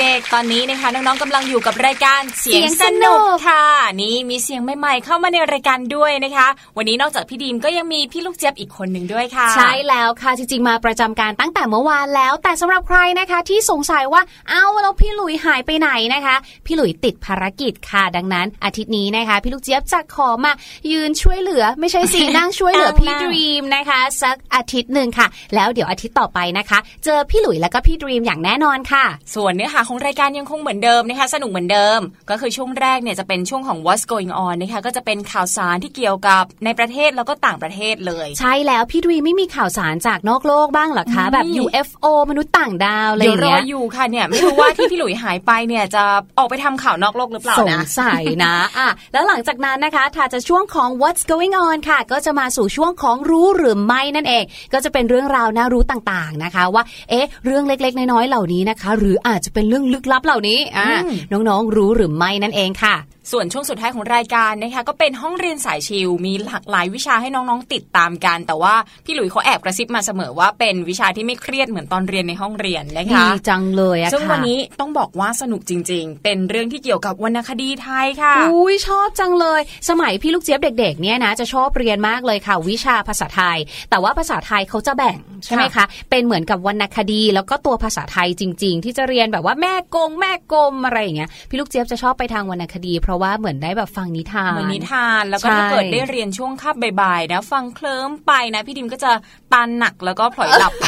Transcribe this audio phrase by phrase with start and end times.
[0.00, 3.64] เด็กๆ ตอนนี้นะคะน้องๆกำลังอยู่กับรายการเสียงเสียงสสนุนุกกค่ะ
[4.02, 16.36] นี่มีเสียงใหม่ๆเข้ามาในรายการด้วยนะคะ วันนี้นอกจากพี่ดีมก็ยังมีพี่ลูกเจี๊ยบอีกคนหนึ่งด้วยค่ะ ใช่แล้วค่ะจริงๆมาประจำการตั้งแต่เมื่อวานแล้ว แต่สำหรับใครนะคะ ที่สงสัยว่าเอ้าแล้วพี่หลุยหายไปไหนนะคะ
[16.66, 20.52] พี่หลุยติดภารกิจค่ะ ดังนั้น อาทิตย์นี้นะคะ พี่ลูกเจี๊ยบจะขอมา
[20.92, 29.04] ยืนช่วยเหลือ ไม่ใช่สินั่งช่วยเหลือพี่นั่งดรีมนะคะ สักอาทิตย์หนึ่งค่ะ แล้วเดี๋ยวอาทิตย์ต่อไปนะคะ เจอพี่หลุยแล้วก็พี่ดรีมอย่างแน่นอนค่ะ
[29.34, 32.00] ส่วนเนื้อหาของรายการยังคงเหมือนเดิมนะคะ สนุกเหมือนเดิม
[32.30, 46.02] ก็คือช่วงแรกเนี่ยจะเป็นช่วงของ What's Going On นะคะก็จะเป็นข่าวสารที่เกี่ยวกับในประเทศแล้วก็ต่างประเทศเลย ใช่แล้วพี่ดรีมไม่มีข่าวสารจากนอกโลกบ้างเหรอคะ แบบมี UFO มนุษย์ต่างดาวอะไรอเดี๋ยวย่างรอเงี้ยอยู่ค่ะเนี่ยไม่รู้ว่าที่พี่หลุยหายไปเนี่ยจะ
[46.38, 62.96] ออกไปทำข่าวนอกโลกหรือเปล่าสงนะสัยนะอะแล้วหลังจากนั้นนะคะถ้าจะช่วงของ what's going on ค่ะ ก็จะมาสู่ช่วงของรู้หรือไม่นั่นเอง ก็จะเป็นเรื่องราวน่ารู้ต่างๆนะคะ ว่าเอ๊ะเรื่องเล็กๆ น้อยๆเหล่านี้นะคะ หรืออาจจะเป็นเรื่องลึกลับเหล่านี้อะอืมน้องๆรู้หรือไม่นั่นเองค่ะ
[63.32, 68.74] ส่วนช่วงสุดท้ายของรายการนะคะก็เป็นห้องเรียนสายชิลมีหลากหลายวิชาให้น้องๆติดตามกัน แต่ว่า
[69.04, 83.58] พี่หลุยเขาแอบกระซิบมาเสมอว่าเป็นวิชาที่ไม่เครียดเหมือนตอนเรียนในห้องเรียนนะคะดีจังเลยอะค่ะซึ่งวันนี้ต้องบอกว่าสนุกจริง ๆ เป็นเรื่องที่เกี่ยวกับวรรณคดีไทยค่ะอุ้ยชอบจังเลย สมัยพี่ลูกเจี๊ยบเด็กๆเนี่ยนะจะชอบเรียนมากเลยค่ะ วิชาภาษาไทย
[83.90, 99.10] แต่ว่าภาษาไทยเขาจะแบ่งใช่ไหมคะเป็นเหมือนกับวรรณคดี แล้วก็ตัวภาษาไทยจริง ๆ ที่จะเรียนแบบว่าแม่กงแม่กลมอะไรอย่างเงี้ยพี่ลูกเจี๊ยบจะชอบไปทางวรรณคดี เพราะว่าเหมือนได้แบบฟังนิทานเหมือนนิทานแล้วก็ใช่ถ้าเกิดได้เรียนช่วงคาบบ่ายๆนะฟังเคลิ้มไปนะพี่ดิมก็จะ
[99.52, 100.86] ตานหนักแล้วก็พลอยหลับไป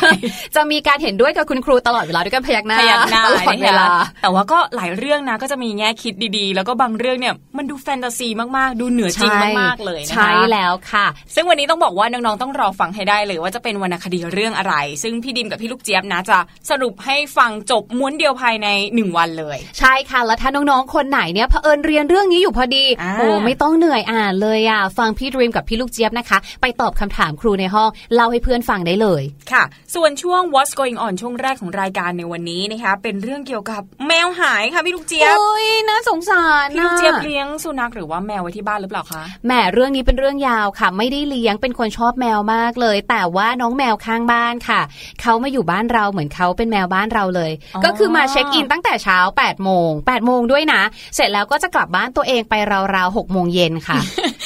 [0.57, 16.39] จะมีการเห็นด้วยกับคุณครูตลอดเวลาด้วยกันพยักหน้าพยักหน้าตลอดเวลานะคะแต่ว่าก็หลายเรื่องนะก็จะมีแง่คิดดีๆ แล้วก็บางเรื่องเนี่ยมันดูแฟนตาซีมากๆ ดูเหนือจริงมากๆเลยนะคะใช่แล้วค่ะ ซึ่งวันนี้ต้องบอกว่าน้องๆต้องรอฟังให้ได้เลย ว่าจะเป็นวรรณคดีเรื่องอะไร ซึ่งพี่ดิมกับพี่ลูกเจี๊ยบนะจะ
[16.71, 29.23] สรุปให้ฟังจบม้วนเดียวภายในหนึ่งวันเลย ใช่ค่ะ แล้วถ้าน้องๆ คนไหนเนี่ยเผอิญเรียนเรื่องนี้อยู่พอดีอ่าโอ้ไม่ต้องเหนื่อยอ่านเลยอะ ฟังพี่ดรีมกับพี่ลูกเจี๊ยบนะคะ ไปตอบคำถามครูในห้อง เล่าให้เพื่อนฟังได้เลย
[29.53, 29.63] ค่ะ
[29.95, 44.81] ส่วนช่วง What's Going On ช่วงแรกของรายการในวันนี้นะคะ เป็นเรื่องเกี่ยวกับแมวหายค่ะพี่ลูกเจี๊ยบโอ้ยน่าสงสารพี่ลูกเจี๊ยบเลี้ยงสุนัขหรือว่าแมวไว้ที่บ้านหรือเปล่าคะ แหมเรื่องนี้เป็นเรื่องยาวค่ะ ไม่ได้เลี้ยง เป็นคนชอบแมวมากเลย แต่ว่าน้องแมวข้างบ้านค่ะ
[45.21, 50.83] เขามาอยู่บ้านเราเหมือนเขาเป็นแมวบ้านเราเลยอ๋อก็คือมาเช็คอินตั้งแต่เช้า8โมง8โมงด้วยนะ
[51.15, 52.55] เสร็จแล้วก็จะกลับบ้านตัวเองไป
[52.95, 53.99] ราวๆ6โมงเย็นค่ะ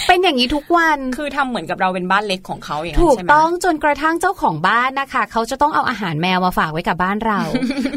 [0.08, 7.40] เป็นอย่างนี้ทุกวันคือทำเหมือนกับเราเป็นบ้านเล็กของเขาอย่างนั้ถูนกใช่ไหมต้องจนกระทั่งเจ้าของบ้านนะคะ เขาจะต้องเอาอาหารแมวมาฝากไว้กับบ้านเรา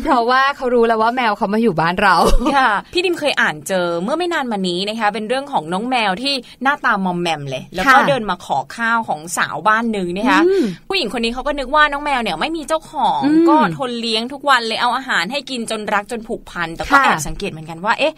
[0.03, 2.15] เพราะว่าเขารู้แล้วว่าแมวเขามาอยู่บ้านเรา
[2.55, 6.33] ค่ะพี่ดิมเคยอ่านเจอเมื่อไม่นานมานี้นะคะ เป็นเรื่องของน้องแมวที่
[6.63, 18.13] หน้าตามอมแมมเลย แล้วก็ค่ะเดินมาขอข้าวของสาวบ้านหนึ่งนะคะอืมผู้หญิงคนนี้เขาก็นึกว่าน้องแมวเนี่ยไม่มีเจ้าของอืมก็ทนเลี้ยงทุกวันเลยเอาอาหารให้กินจนรักจนผูกพัน แต่ก็ค่ะแอบสังเกตเหมือนกันว่า เอ๊ะ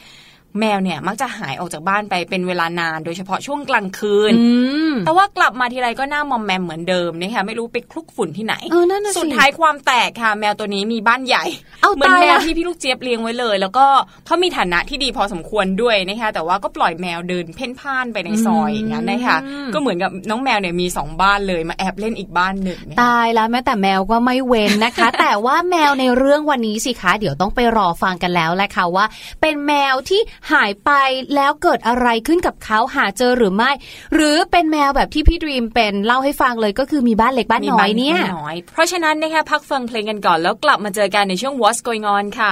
[0.59, 4.45] แมวเนี่ยมักจะหายออกจากบ้านไปเป็นเวลานาน โดยเฉพาะช่วงกลางคืนอื
[4.91, 11.43] มแต่ว่ากลับมาทีไรก็หน้ามอมแมมเหมือนเดิมนะคะไม่รู้ไปคลุกฝุ่นที่ไหนเออนั่นน่ะสิสุดท้ายความแตกค่ะ แมวตัวนี้มีบ้านใหญ่
[11.81, 13.85] เอาเหมือนตายแมวละที่พี่ลูกเจี๊ยบเลี้ยงไว้เลย แล้วก็
[14.25, 19.37] เขามีฐานะที่ดีพอสมควรด้วยนะคะแต่ว่าก็ปล่อยแมวเดินเพ่นพ่านไปในซอยอย่างนั้นนะคะ
[19.73, 29.05] ก็เหมือนกับน้องแมวเนี่ยมีสองบ้านเลยมาแอบเล่นอีกบ้านหนึ่งนะคะตายแล้วแม้แต่แมวก็ไม่เว้นนะคะ แต่ว่าแมวในเรื่องวันนี้สิคะเดี๋ยวต้องไปรอฟังกันแล้วแหละค่ะว่า
[29.41, 30.21] เป็นแมวที่
[30.51, 30.91] หายไป
[31.35, 33.71] แล้วเกิดอะไรขึ้นกับเขาหาเจอหรือไม่
[34.13, 42.51] หรือเป็นแมวแบบที่พี่ดีมเป็นเล่าให้ฟังเลยก็คือมีบ้านเล็กบ้านน้อยเนี่ยน้อยเพราะฉะนั้นนะคะพักฟังเพลงกันก่อนแล้วกลับมาเจอกันในช่วง What's Going On ค่ะ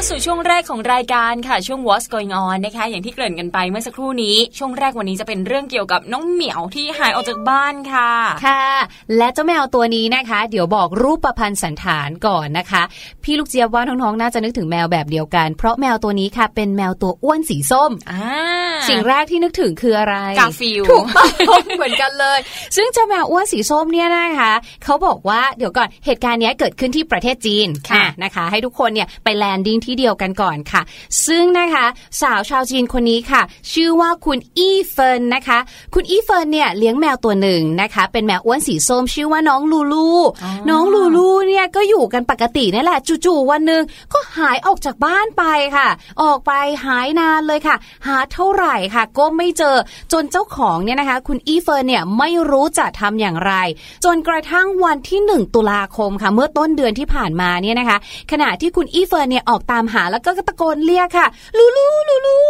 [0.00, 8.10] าสู่ช่วงแรกของรายการค่ะช่วง What's Going On นะคะ อย่างที่เกริ่นกันไปเมื่อสักครู่นี้ ช่วงแรกวันนี้จะเป็นเรื่องเกี่ยวกับน้องเหมียวที่หายออกจากบ้านค่ะ
[8.46, 8.64] ค่ะ
[9.16, 12.82] และเจ้าแมวตัวนี้นะคะ เดี๋ยวบอกรูปประพันธ์สันฐานก่อนนะคะ
[13.24, 18.20] พี่ลูกเจี๊ยบว่าน้องๆน่าจะนึกถึงแมวแบบเดียวกัน เพราะแมวตัวนี้ค่ะ เป็นแมวตัวอ้วนสีส้มอ่า
[18.88, 21.28] สิ่งแรกที่นึกถึงคืออะไรกาฟิลถูกต้อง
[21.76, 22.38] เหมือนกันเลย
[22.76, 24.52] ซึ่งเจ้าแมวอ้วนสีส้มเนี่ยนะคะ
[24.84, 30.82] เขาบอกว่าเดี๋ยวก่อนเหตุการณ์เนี้ยเกิดขึ้นที่ประเทศจีนค่ะอ่นะคะ ให้ทุกคนเนี่ยไปแลนดิ้งที่เดียวกันก่อนค่ะ
[31.26, 31.86] ซึ่งนะคะ
[32.20, 33.42] สาวชาวจีนคนนี้ค่ะ
[33.72, 35.58] ชื่อว่าคุณอี้เฟินนะคะ
[35.94, 40.08] คุณอี้เฟินเนี่ยเลี้ยงแมวตัวหนึ่งนะคะ เป็นแมวอ้วนสีส้มชื่อว่าน้องลูลู
[40.70, 43.82] น้องลูลูเนี่ยก็อยู่กันปกตินี่แหละจู่ๆวันหนึ่ง
[44.12, 45.44] ก็หายออกจากบ้านไป
[45.76, 45.88] ค่ะ
[46.22, 46.52] ออกไป
[46.84, 49.76] หายนานเลยค่ะ หาเท่าไหร่ค่ะ ก็ไม่เจอ
[50.12, 53.52] จนเจ้าของเนี่ยนะคะ คุณอีเฟิร์นเนี่ยไม่รู้จะทำอย่างไร
[54.04, 57.98] จนกระทั่งวันที่ 1 ตุลาคมค่ะ เมื่อต้นเดือนที่ผ่านมาเนี่ยนะคะ
[58.30, 62.40] ขณะที่คุณอีเฟิร์นเนี่ยออกตามามหาแล้วก็ตะโกนเรียกค่ะ ลูลูลูลู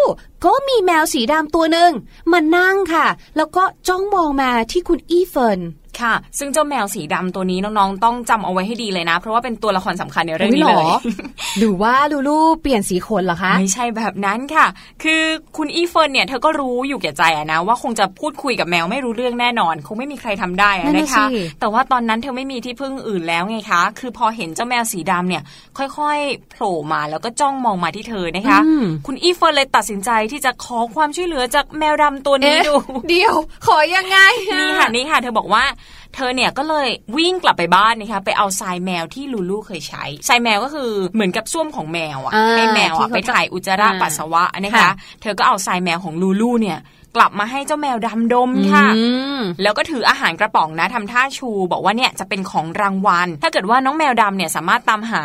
[0.45, 1.91] ก็มีแมวสีดำตัวหนึ่ง
[2.33, 3.07] มานั่งค่ะ
[3.37, 5.61] แล้วก็จ้องมองมาที่คุณอีเฟิร์น
[6.01, 10.87] ค่ะ ซึ่งเจ้าแมวสีดำตัวนี้น้องๆ ต้องจำเอาไว้ให้ดีเลยนะ เพราะว่าเป็นตัวละครสำคัญในเรื่องนี้เลย
[11.59, 14.67] หรือว่าลูลูเปลี่ยนสีขนเหรอคะ ไม่ใช่แบบนั้นค่ะ
[15.03, 15.23] คือ
[15.57, 21.25] คุณอีเฟิร์นเนี่ยเธอก็รู้อยู่แก่ใจอะนะ ว่าคงจะพูดคุยกับแมวไม่รู้เรื่องแน่นอน คงไม่มีใครทำได้อะนั่นนะน่ะคะสิ
[21.61, 25.43] แต่ว่าตอนนั้นเธอไม่มีที่พึ่งอื่นแล้วไงคะ คือพอเห็นเจ้าแมวสีดำเนี่ย
[25.79, 32.75] ค่อยๆโผล่มาแล้วก็จ้องมองมาที่เธอนะคะอืมคุณอีเฟิร์นเลยตัดสินใจที่จะขอความช่วยเหลือจากแมวดำตัวนี้เอ๊ะดู
[33.09, 33.35] เดี๋ยว
[33.67, 34.19] ขอยังไง
[34.51, 35.65] อนี่ค่ะนี่ค่ะ เธอบอกว่า
[36.15, 44.91] เธอเนี่ยก็เลยวิ่งกลับไปบ้านนะคะไปเอาทรายแมวที่ลูลูเคยใช้ทรายแมวก็คือเหมือนกับส้วมของแมวอะอ่าให้แมวอะที่ไปเขาจะถ่ายอุจจาระอ่าปัสสาวะนะคะค่ะ
[45.23, 46.79] เธอก็เอาทรายแมวของลูลูเนี่ย
[47.17, 49.05] กลับมาให้เจ้าแมวดำดมค่ะอื
[49.39, 55.23] มแล้วก็ถืออาหารกระป๋องนะทำท่าชู บอกว่าเนี่ยจะเป็นของรางวัล ถ้าเกิดว่าน้องแมวดำเนี่ยสามารถตามหา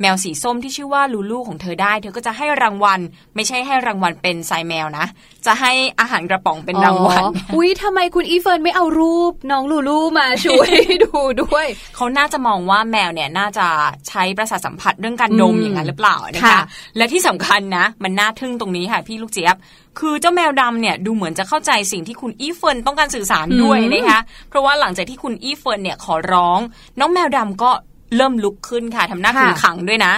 [0.00, 3.00] แมวสีส้มที่ชื่อว่าลูลูของเธอได้ เธอก็จะให้รางวัล
[3.34, 5.06] ไม่ใช่ให้รางวัลเป็นทรายแมวนะ
[5.46, 10.70] จะให้อาหารกระป๋องเป็นรางวัลอ๋ออุ๊ยทำไมคุณอีเฟิร์นไม่เอารูป น้องลูลูมาช่วย
[11.04, 13.66] ดูด้วย เขาน่าจะมองว่าแมวเนี่ยน่าจะ
[14.08, 16.60] ใช้ประสาทสัมผัสเรื่องการดมอืมอย่างนั้นหรือเปล่านะคะค่ะ
[16.96, 19.56] และที่สำคัญนะ มันน่าทึ่งตรงนี้ค่ะพี่ลูกเจี๊ยบ
[19.98, 26.60] คือเจ้าแมวดำเนี่ยดูเหมือนจะเข้าใจสิ่งที่คุณอีเฟิร์นต้องการสื่อสารด้วยนะคะ เพราะว่าหลังจากที่คุณอีเฟิร์นเนี่ยขอร้อง
[26.98, 27.70] น้องแมวดำก็
[28.16, 30.12] เริ่มลุกขึ้นค่ะทำหน้าค่ะขึงขังด้วยนะ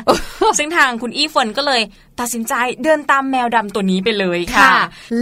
[0.59, 1.81] ซึ่งทางคุณอีเฟิร์นก็เลย
[2.21, 4.79] ตัดสินใจเดินตามแมวดำตัวนี้ไปเลยค่ะคะ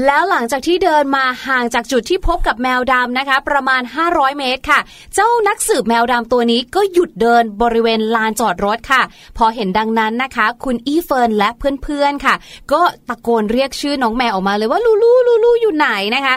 [0.06, 4.80] แล้วหลังจากที่เดินมาห่างจากจุดที่พบกับแมวดำนะคะ ประมาณ 500 เมตรค่ะ
[5.14, 9.02] เจ้านักสืบแมวดำตัวนี้ก็หยุดเดินบริเวณลานจอดรถค่ะ
[9.36, 11.48] พอเห็นดังนั้นนะคะ คุณอีเฟิร์นและ
[11.82, 12.34] เพื่อนๆค่ะ
[12.72, 16.34] ก็ตะโกนเรียกชื่อน้องแมวออกมาเลยว่าลูลูลูลูอยู่ไหนนะคะ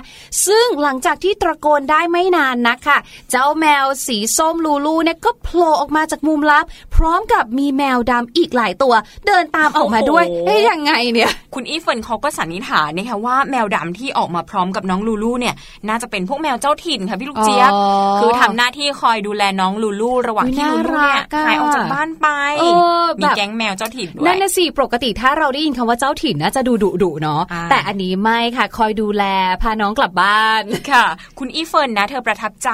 [0.48, 2.98] ซึ่งหลังจากที่ตะโกนได้ไม่นานนักค่ะ
[3.32, 8.94] เจ้าแมวสีส้มลูลูเนี่ยก็โผล่ออกมาจากมุมลับ พร้อมกับมีแมวดำอีกหลายตัว
[9.28, 15.56] เดินตามออกมาด้วยโอ้โหเอ๊ยยังไงเนี่ย คุณอีเฟิร์นเขาก็สันนิษฐานนะคะว่าแมวดำที่ออกมาพร้อมกับน้องลูลูเนี่ย
[15.90, 17.84] น่าจะเป็นพวกแมวเจ้าถิ่นค่ะพี่ลูกเจี๊ยบอ๋อ
[18.20, 22.28] คือทำหน้าที่คอยดูแลน้องลูลูระหว่างที่อุ๊ลูยลูน่าเนี่ยรักอะหายออกจากบ้านไป
[22.60, 22.64] เอ
[23.04, 29.24] อมีแบบแก๊งแมวเจ้าถิ่นด้วยนั่นนะสิปกติถ้าเราได้ยินคำว่าเจ้าถิ่นน่าจะดูดุดุๆเนาะอ่าแต่อันนี้ไม่ค่ะคอยดูแล
[29.62, 31.06] พาน้องกลับบ้านค่ะ
[31.40, 32.70] คุณอีเฟิร์นนะ เธอประทับใจ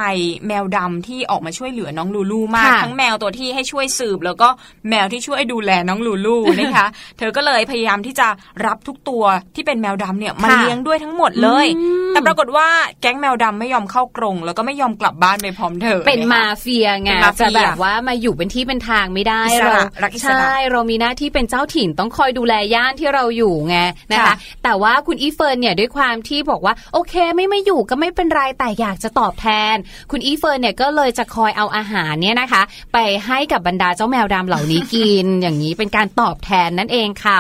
[0.48, 4.50] แมวดำที่ออกมาช่วยเหลือน้องลูลูมากค่ะทั้งแมวตัวที่ให้ช่วยสืบ แล้วก็
[4.90, 8.28] แมวที่ช่วยดูแลน้องลูลูนะคะ เธอก็เลยพยายามที่จะ
[8.66, 9.24] รับทุกตัว
[9.56, 12.68] ที่เป็นแมวดำเนี่ยมาค่ะเลี้ยงด้วยทั้งหมดเลยอืมแต่ปรากฏว่า
[13.02, 23.78] แก๊งแมวดำไม่ยอมเข้ากรงแล้วก็ไม่ยอมกลับบ้านไปพร้อมเธอ เป็นนะคะมาเฟียไงเป็นมาเฟียจะแบบว่ามาอยู่เป็นที่เป็นทางไม่ได้อิสระเรารักอิสระใช่เรามีหน้าที่เป็นเจ้าถิ่นต้องคอยดูแลย่านที่เราอยู่ไง
[24.12, 29.76] นะคะค่ะแต่ว่าคุณอีเฟิร์นเนี่ยด้วยความที่บอกว่าโอเคไม่ไม่อยู่ก็ไม่เป็นไรแต่อยากจะตอบแทน
[30.12, 32.62] คุณอีเฟิร์นเนี่ยก็เลยจะคอยเอาอาหารเนี่ยนะคะ
[32.94, 37.40] ไปให้กับบรรดาเจ้าแมวดำเหล่านี้กิน อย่างนี้เป็นการตอบแทนนั่นเองค่ะ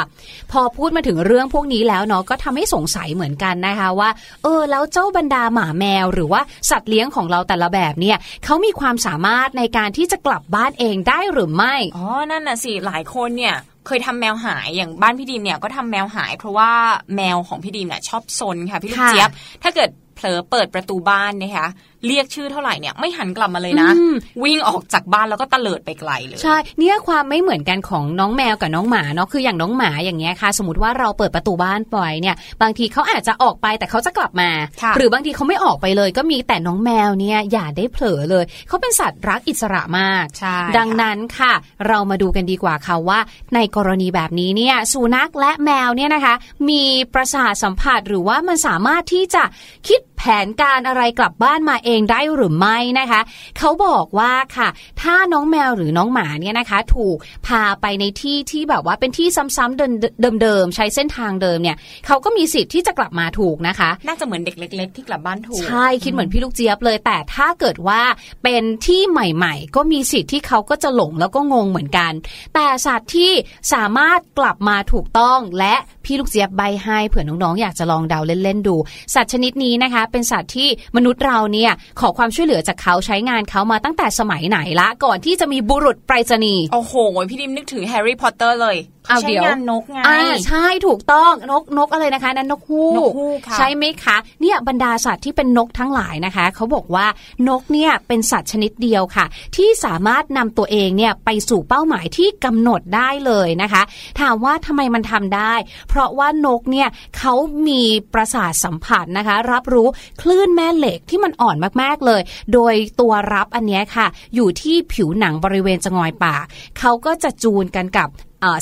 [0.52, 4.10] พอพูดมาถึงเรื่องพวกนี้แล้วเนาะก็ทำให้สงสัยเหมือนกันนะคะว่า
[4.44, 13.56] เออ แล้วเจ้าบรรดาหมาแมว หรือว่าสัตว์เลี้ยงของเราแต่ละแบบเนี่ยเขามีความสามารถในการที่จะกลับบ้านเองได้หรือไม่อ๋อนั่นน่ะสิหลายคนเนี่ย
[13.88, 16.72] เคยทำแมวหายอย่างบ้านพี่ดีมเนี่ยก็ทำแมวหาย เพราะว่า
[17.16, 19.30] แมวของพี่ดีมเนี่ยชอบซนค่ะพี่ลูกค่ะเจี๊ยบ
[19.64, 21.68] ถ้าเกิดเผลอเปิดประตูบ้านนะคะ
[22.08, 34.50] เรียกชื่อเท่าไหร่เนี่ยไม่หันกลับมาเลยนะอืมวิ่งออกจากบ้านแล้วก็ตะเลิดไปไกลเลย ใช่ เนี่ยความไม่เหมือนกันของน้องแมวกับน้องหมาเนาะคืออย่างน้องหมาอย่างเงี้ยค่ะ สมมติว่าเราเปิดประตูบ้านปล่อยเนี่ย บางทีเขาอาจจะออกไปแต่เขาจะกลับมา
[34.82, 41.54] ค่ะหรือบางทีเขาไม่ออกไปเลยก็มีแต่น้องแมวเนี่ยอย่าได้เผลอเลยเขาเป็นสัตว์รักอิสระมากใช่ดังนั้นค่ะ
[41.88, 43.20] เรามาดูกันดีกว่าค่ะว่า
[43.56, 46.36] ในกรณีแบบนี้เนี่ยสุนัขและแมวเนี่ยนะคะ
[46.70, 49.44] มีประสาทสัมผัสหรือว่ามันสามารถที่จะ
[49.88, 53.22] คิดแผนการอะไรกลับบ้านมาเองได้หรือไม่นะคะ
[53.58, 54.70] เขาบอกว่าค่ะ
[55.02, 59.28] ถ้าน้องแมวหรือน้องหมาเนี่ยนะคะ ถูกพาไปในที่ที่แบบว่าเป็นที่
[59.58, 68.02] ซ้ำๆเดิมๆใช้เส้นทางเดิมเนี่ยเขาก็มีสิทธิ์ที่จะกลับมาถูกนะคะ น่าจะเหมือนเด็กเล็ก ๆ ที่กลับบ้านถูกใช่คิดเหมือนพี่ลูกเจี๊ยบเลย แต่ถ้าเกิดว่า
[68.44, 72.12] เป็นที่ใหม่ ๆ ก็มีสิทธิ์ที่เขาก็จะหลงแล้วก็งงเหมือนกัน
[72.54, 73.32] แต่สัตว์ที่
[73.74, 78.76] สามารถกลับมาถูกต้องและพี่ลูกเจี๊ยบใบให้เผื่อน้องๆ อยากจะลองเดาเล่นๆดู
[79.16, 86.94] สัตว์ชนิดนี้นะคะ เป็นสัตว์ที่มนุษย์เราเนี่ยขอความช่วยเหลือจากเขาใช้งานเขามาตั้งแต่สมัยไหนละ ก่อนที่จะมีบุรุษไปรษณีย์ โอ้โห
[87.30, 88.78] พี่ดิมนึกถึงแฮร์รี่พอตเตอร์เลย
[89.10, 97.06] เอาใช้เดี๋ยวงานนกไงอ่าใช่ถูกต้องนกนกอะไรนะคะ นั่นนกฮูกนกฮูกค่ะใช่ไหมคะ เนี่ยบรรดาสัตว์ที่เป็นนกทั้งหลายนะคะเขาบอกว่า
[97.48, 103.82] นกเนี่ยเป็นสัตว์ชนิดเดียวค่ะ ที่สามารถนำตัวเองเนี่ยไปสู่เป้าหมายที่กำหนดได้เลยนะคะ
[104.20, 105.54] ถามว่าทำไมมันทำได้
[105.90, 107.34] เพราะว่านกเนี่ยเขา
[107.68, 107.82] มี
[108.14, 109.88] ประสาทสัมผัสนะคะ รับรู้
[110.22, 112.22] คลื่นแม่เหล็กที่มันอ่อนมากๆเลย
[112.54, 116.46] โดยตัวรับอันนี้ค่ะ อยู่ที่ผิวหนังบริเวณจงอยปาก
[116.80, 118.10] เขาก็จะจูนกันกับ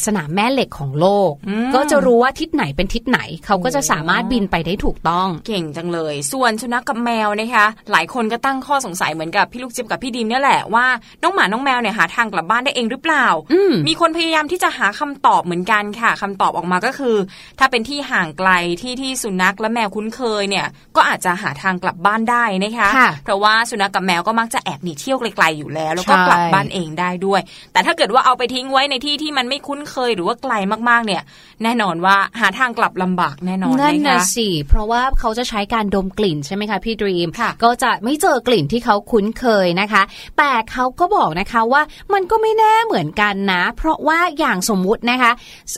[0.05, 1.31] สนามแม่เหล็กของโลก
[1.75, 10.85] ก็จะรู้ว่าทิศไหนเป็นทิศไหน เขาก็จะสามารถบินไปได้ถูกต้อง เก่งจังเลย ส่วนสุนัขกับแมวนะคะ หลายคนก็ตั้งข้อสงสัยเหมือนกับพี่ลูกเจี๊ยบกับพี่ดิมเนี่ยแหละว่า
[11.23, 17.15] น้องหมาน้องแมวเนี่ยหาทางกลับบ้านได้เองหรือเปล่าอืมมีคนพยายามที่จะหาคำตอบเหมือนกันค่ะคำตอบออกมาก็คือ
[17.59, 20.65] ถ้าเป็นที่ห่างไกลที่ที่สุนัขและแมวคุ้นเคยเนี่ย
[20.95, 27.41] ก็อาจจะหาทางกลับบ้านได้นะคะค่ะเพราะว่าสุนัขกับแมวก็มักจะแอบหนีเที่ยวไกลๆอยู่แล้ว แล้วก็ใช่กลับบ้านเองได้ด้วย
[27.73, 30.53] แต่ถ้าเกิดว่าเอาไปทิ้งไว้ในที่ที่มันไม่คุ้นเคยหรือว่าไกล
[30.89, 31.21] มากๆเนี่ย
[31.63, 40.01] แน่นอนว่าหาทางกลับลำบากแน่นอนนั่นนะนะคะสิเพราะว่าเขาจะใช้การดมกลิ่นใช่ไหมคะพี่ดรีมค่ะก็จะไม่เจอกลิ่นที่เขาคุ้นเคยนะคะ
[40.37, 41.81] แต่เขาก็บอกนะคะว่า
[42.13, 45.31] มันก็ไม่แน่เหมือนกันนะ เพราะว่าอย่างสมมุตินะคะ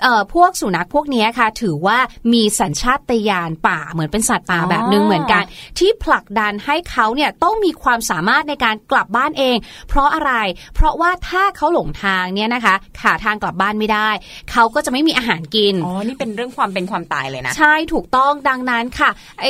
[0.03, 1.97] เอ่อพวกสุนัขพวกเนี้ยค่ะ ถือว่า
[2.33, 5.43] มีสัญชาตญาณป่าเหมือนเป็นสัตว์ป่าแบบหนึงเหมือนกัน
[5.79, 9.57] ที่ผลักดันให้เขาเนี่ยต้องมีความสามารถในการกลับบ้านเอง
[9.89, 10.31] เพราะอะไร
[10.75, 14.09] เพราะว่าถ้าเขาหลงทางเนี่ยนะคะหาทางกลับบ้านไม่ได้
[14.51, 19.09] เขาก็จะไม่มีอาหารกิน อ๋อ นี่เป็นเรื่องความเป็นความตายเลยนะ ใช่ถูกต้องดังนั้นค่ะ
[19.41, 19.45] ไอ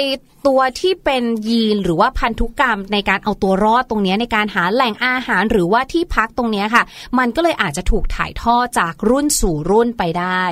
[0.47, 6.83] ตัวที่เป็นยีนหรือว่าพันธุกรรมในการเอาตัวรอดตรงเนี้ยในการหาแหล่งอาหารหรือว่าที่พักตรงเนี้ยค่ะ
[7.19, 10.43] มันก็เลยอาจจะถูกถ่ายทอดจากรุ่นสู่รุ่นไปได้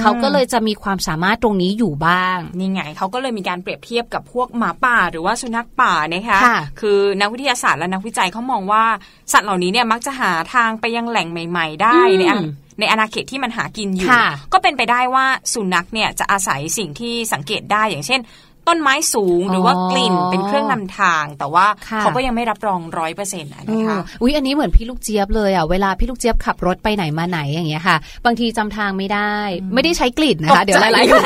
[0.00, 8.84] เขาก็เลยจะมีความสามารถตรงนี้อยู่บ้าง นี่ไงเขาก็เลยมีการเปรียบเทียบกับพวกหมาป่าหรือว่าสุนัขป่านะคะค่ะคือนักวิทยาศาสตร์และนักวิจัยเขามองว่า
[9.32, 12.38] สัตว์เหล่านี้เนี่ยมักจะหาทางไปยังแหล่งใหม่ ๆ ได้อืมในอา
[12.78, 18.20] ในอาณาเขตที่มันหากินอยู่ค่ะก็เป็นไปได้ว่าสุนัขเนี่ยจะอาศัยสิ่งที่สังเกตได้อย่างเช่น
[18.68, 29.34] ต้นไม้สูงหรือว่ากลิ่นเป็นเครื่องนำทาง แต่ว่าค่ะเขาก็ยังไม่รับรองร้อยเปอร์เซ็นต์นะคะอืมอุ๊ยอันนี้เหมือนพี่ลูกเจี๊ยบเลยอะเวลาพี่ลูกเจี๊ยบขับรถไปไหนมาไหนอย่างเงี้ยค่ะ บางทีจำทางไม่ได้
[29.74, 31.24] ไม่ได้ใช้กลิ่นนะคะ เดี๋ยวหลายๆคน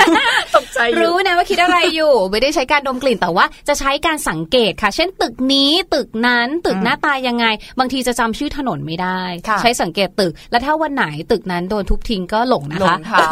[0.56, 7.46] ตกใจอยู่รู้นะว่าคิดอะไรอยู่ ไม่ได้ใช้การดมกลิ่นแต่ว่าจะใช้การสังเกตค่ะ เช่นตึกนี้ตึกนั้นตึกหน้าตายังไง
[7.78, 13.30] บางทีจะจำชื่อถนนไม่ได้ค่ะใช้สังเกตตึก แล้วถ้าวันไหนตึกนั้นโดนทุบทิ้งก็หลงนะหลคะงทาง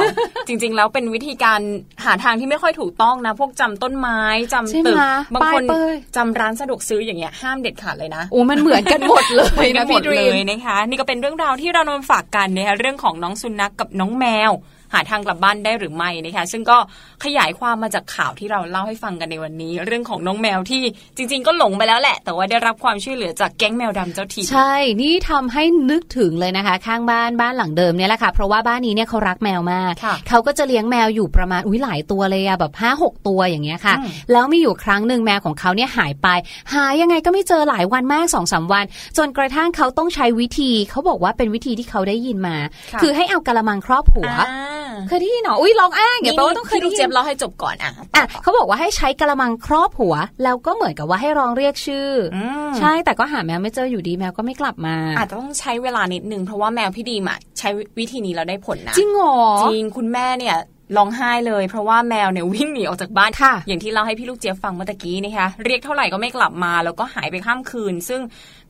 [0.48, 1.60] จริงๆแล้วเป็นวิธีการ
[2.04, 4.20] หาทางที่ไม่ค่อยถูกต้องนะ พวกจำต้นไม้
[4.52, 14.50] จำใช่ไหมตึกคะบางคนป้ายเป้ยจำร้านสะดวกซื้ออย่างเงี้ยห้ามเด็ดขาดเลยนะโอ้มันเหมือนกันหมดเลยกันะนหมพี่ดดเลรีมยนะคะ นี่ก็เป็นเรื่องราวที่เรานำมาฝากกันนะคะเรื่องของน้องสุนัขกกับน้องแมว
[14.94, 16.78] หาทางกลับบ้านได้หรือไม่นะคะซึ่งก็
[17.24, 20.82] ขยายความมาจากข่าวที่เราเล่าให้ฟังกันในวันนี้ เรื่องของน้องแมวที่
[21.16, 36.28] จริง ๆ ก็หลงไปแล้วแหละ แต่ว่าได้รับความช่วยเหลือจากแก๊งแมวดำเจ้าถิ่นใช่ นี่ทำให้นึกถึงเลยนะคะ ข้างบ้านบ้านหลังเดิมเนี่ยแหละค่ะ เพราะว่าบ้านนี้เนี่ยเขารักแมวมากค่ะเขาก็จะเลี้ยงแมวอยู่ประมาณอุ้ยหลายตัวเลยอะแบบห้าหกตัวอย่างเงี้ยค่ะอืมแล้วมีอยู่ครั้งหนึ่งแมวของเขาเนี่ยหายไป
[36.74, 38.84] หายยังไงก็ไม่เจอหลายวันมากสองสามวัน
[39.18, 44.69] จนกระทั่งเขาต้องใช้วิธี เขาบอกว่าเป็นวิธีที่เขาได้ยินมาะคือให้เอากระมังครอบหัวอ่า
[45.08, 60.56] เคยได้ยินเหรออุ้ยลองอ้างอย่าแปลว่าต้องเคยพี่ลูได้กยิเจี๊ยนบเล่าให้จบก่อนอะอะเขาบอกว่าให้ใช้กระมังครอบหัว แล้วก็เหมือนกับว่าให้ร้องเรียกชื่อออืมใช่แต่ก็หาแมวไม่เจออยู่ดีแมวก็ไม่กลับมาอาจจะต้องใช้เวลานิดนึงเพราะว่าแมวพี่ดีมอะใช้วิธีนี้แล้วได้ผลนะจริงเหรอจริงคุณแม่เนี่ย
[60.96, 68.20] ร้องไห้เลย เพราะว่าแมวเนี่ยวิ่งหนีออกจากบ้านค่ะ อย่างที่เล่าให้พี่ลูกเจี๊ยบฟังเมื่อตะกี้นะคะเรียกเท่าไหร่ก็ไม่กลับมา แล้วก็หายไปข้ามคืน ซึ่ง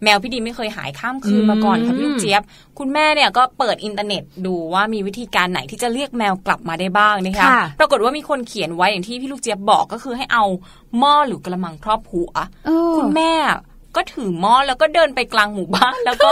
[0.02, 2.42] แมวพี่ดีไม่เคยหายข้ามคืนมาก่อนค่ะพี่ลูกเจี๊ยบ
[2.78, 10.44] คุณแม่เนี่ยก็เปิดอินเทอร์เน็ตดูว่ามีวิธีการไหนที่จะเรียกแมวกลับมาได้บ้างนะคะค่ะปรากฏว่ามีคนเขียนไว้อย่างที่พี่ลูกเจี๊ยบบอกก็คือให้เอา
[10.98, 12.30] หม้อหรือกะละมังครอบหัว
[12.66, 13.32] เออคุณแม่
[13.96, 16.30] ก็ถือหม้อแล้วก็เดินไปกลางหมู่บ้านแล้วก็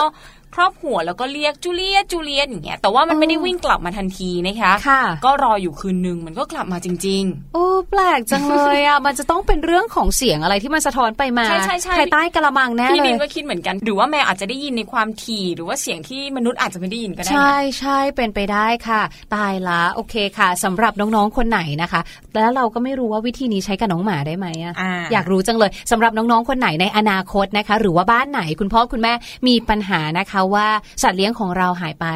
[0.55, 7.23] ครอบหัวแล้วก็เรียกจูเลียตจูเลียตอย่างเงี้ยแต่ว่ามันไม่ได้วิ่งกลับมาทันทีนะคะค่ะ ก็รออยู่คืนนึงมันก็กลับมาจริง
[7.55, 19.03] โอ้แปลกจังเลยอะมันจะต้องเป็นเรื่องของเสียงอะไรที่มันสะท้อนไปมาใช่ใช่ใช่ภายใต้กะละมังแน่ๆพี่เลลิยนก็คิดเหมือนกัน หรือว่าแมวอาจจะได้ยินในความถี่หรือว่าเสียงที่มนุษย์อาจจะไม่ได้ยินก็ได้นะใช่ใช่เป็นไปได้ค่ะ
[19.35, 22.01] ตายละโอเคค่ะสำหรับน้องๆคนไหนนะคะ
[22.35, 29.13] แล้วเราก็ไม่รู้ว่าวิธีนี้ใช้กับน้องหมาได้ไหมอะอ่าอยากรู้จังเลยสำหรับน้องๆคนไหนในอนาคตนะคะ หรือว่าบ้านไหนคุณพ่อคุณแม่
[29.47, 30.69] มีปัญหานะคะว่า
[31.03, 32.07] สัตว์เลี้ยงของเราหายไป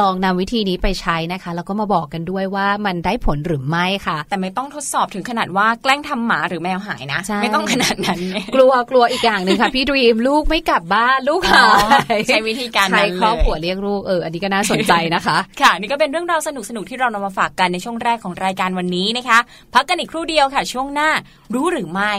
[0.00, 8.20] ลองนำวิธีนี้ไปใช้นะคะ แล้วก็มาบอกกันด้วยว่ามันได้ผลหรือไม่ค่ะ แต่ไม่ต้องทดสอบถึงขนาดว่าแกล้งทำหมาหรือแมวหายนะใช่ไม่ต้องขนาดนั้น
[8.54, 19.38] กลัวกลัวอีกอย่างหนึ่งค่ะ พี่ดรีมลูกไม่กลับบ้านลูกหาอ๋อยใช้วิธีการนั้นใครเลยครอบครัวเรียกลูกเอออันนี้ก็น่าสนใจนะคะ ค่ะ นี่ก็เป็นเรื่องราวสนุกๆที่เรานำมาฝากกันในช่วงแรกของรายการวันนี้นะคะ
[19.74, 21.10] พักกันอีกครู่เดียวค่ะ ช่วงหน้า
[21.54, 22.12] รู้หรือไม่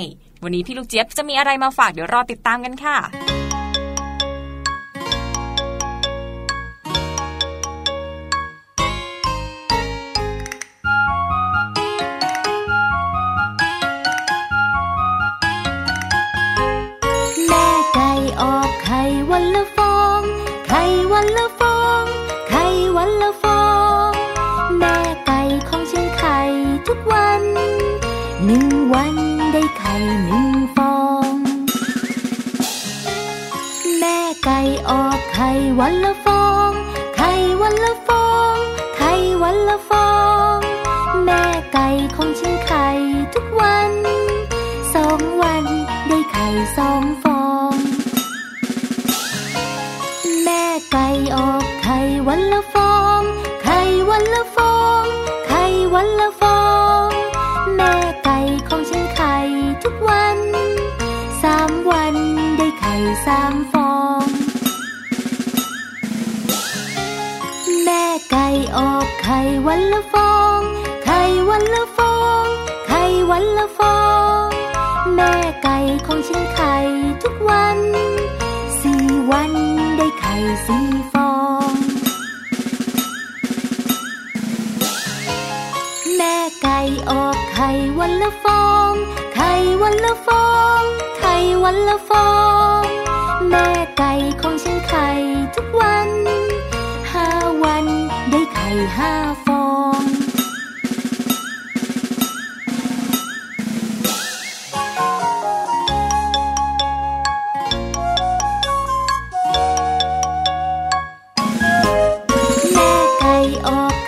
[0.43, 2.97] วันนี้พี่ลูกเจี๊ยบจะมีอะไรมาฝากเดี๋ยวรอติดตามกันค่ะ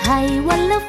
[0.10, 0.80] ไข่วันละ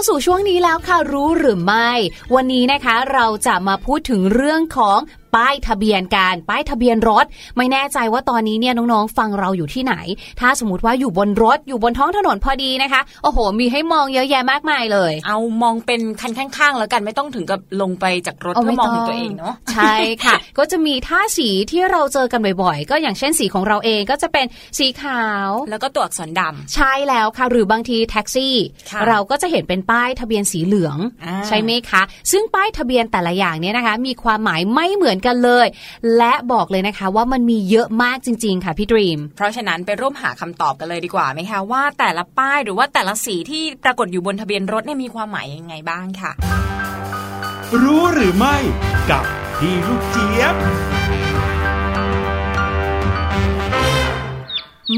[0.00, 1.90] าสู่ช่วงนี้แล้วค่ะรู้หรือไม่
[2.34, 4.98] วันนี้นะคะเราจะมาพูดถึงเรื่องของ
[5.36, 7.24] ป้ายทะเบียนการป้ายทะเบียนรถ
[7.56, 9.94] ไม่แน่ใจว่าตอนนี้เนี่ยน้องๆ ฟังเราอยู่ที่ไหน
[10.40, 24.46] ถ้าสมมติว่าอยู่บนรถอยู่บนท้องถนนพอดีนะคะ โอ้โห มีให้มองเยอะแยะมากมายเลย เอามองเป็นคันข้างๆ แล้วกันไม่ต้องถึงกับลงไปจากรถเอาเพื่อมองไม่เห็นต้องตัวเองเนาะใช่ค่ะ ก็จะมีท่าสีที่เราเจอกันบ่อยๆ ก็อย่างเช่นสีของเราเองก็จะเป็น
[24.78, 28.54] สีขาว แล้วก็ตัวอักษรดำใช่แล้วค่ะ หรือบางทีแท็กซี่
[28.90, 35.66] ค่ะเราก็จะเห็นเป็นป้ายทะเบียนสีเหลืองอ่าใช่ไหมคะ ซึ่งป้ายทะเบียนแต่ละอย่างเนี่ยนะคะ มีความหมายไม่เหมือนกันเลย
[36.16, 46.32] และบอกเลยนะคะว่ามันมีเยอะมากจริง ๆ ค่ะพี่ดรีม เพราะฉะนั้นไปร่วมหาคำตอบกันเลยดีกว่าไหมคะว่าแต่ละป้ายหรือว่าแต่ละสีที่ปรากฏอยู่บนทะเบียนรถเนี่ยมีความหมายยังไงบ้างค่ะ
[47.82, 48.56] รู้หรือไม่
[49.10, 49.24] กับ
[49.58, 50.99] พี่ลูกเจี๊ยบ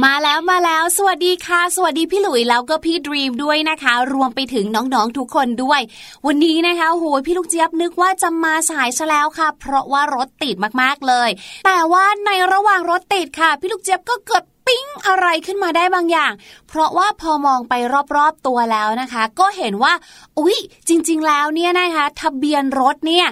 [0.01, 5.81] มาแล้วมาแล้วสวัสดีค่ะ สวัสดีพี่หลุยแล้วก็พี่ดรีมด้วยนะคะ รวมไปถึงน้องๆทุกคนด้วย
[6.27, 11.31] วันนี้นะคะโหยพี่ลูกเจี๊ยบนึกว่าจะมาสายซะแล้วค่ะ เพราะว่ารถติดมากๆเลย
[11.65, 16.33] แต่ว่าในระหว่างรถติดค่ะ พี่ลูกเจี๊ยบก็เกิด ปิ๊งอะไรขึ้นมาได้บางอย่าง
[16.69, 17.75] เพราะว่าพอมองไป
[18.17, 19.93] รอบๆตัวแล้วนะคะ ก็เห็นว่า
[20.39, 20.57] อุ๊ย
[20.89, 23.27] จริง ๆ แล้วเนี่ยนะคะ ทะเบียนรถเนี่ย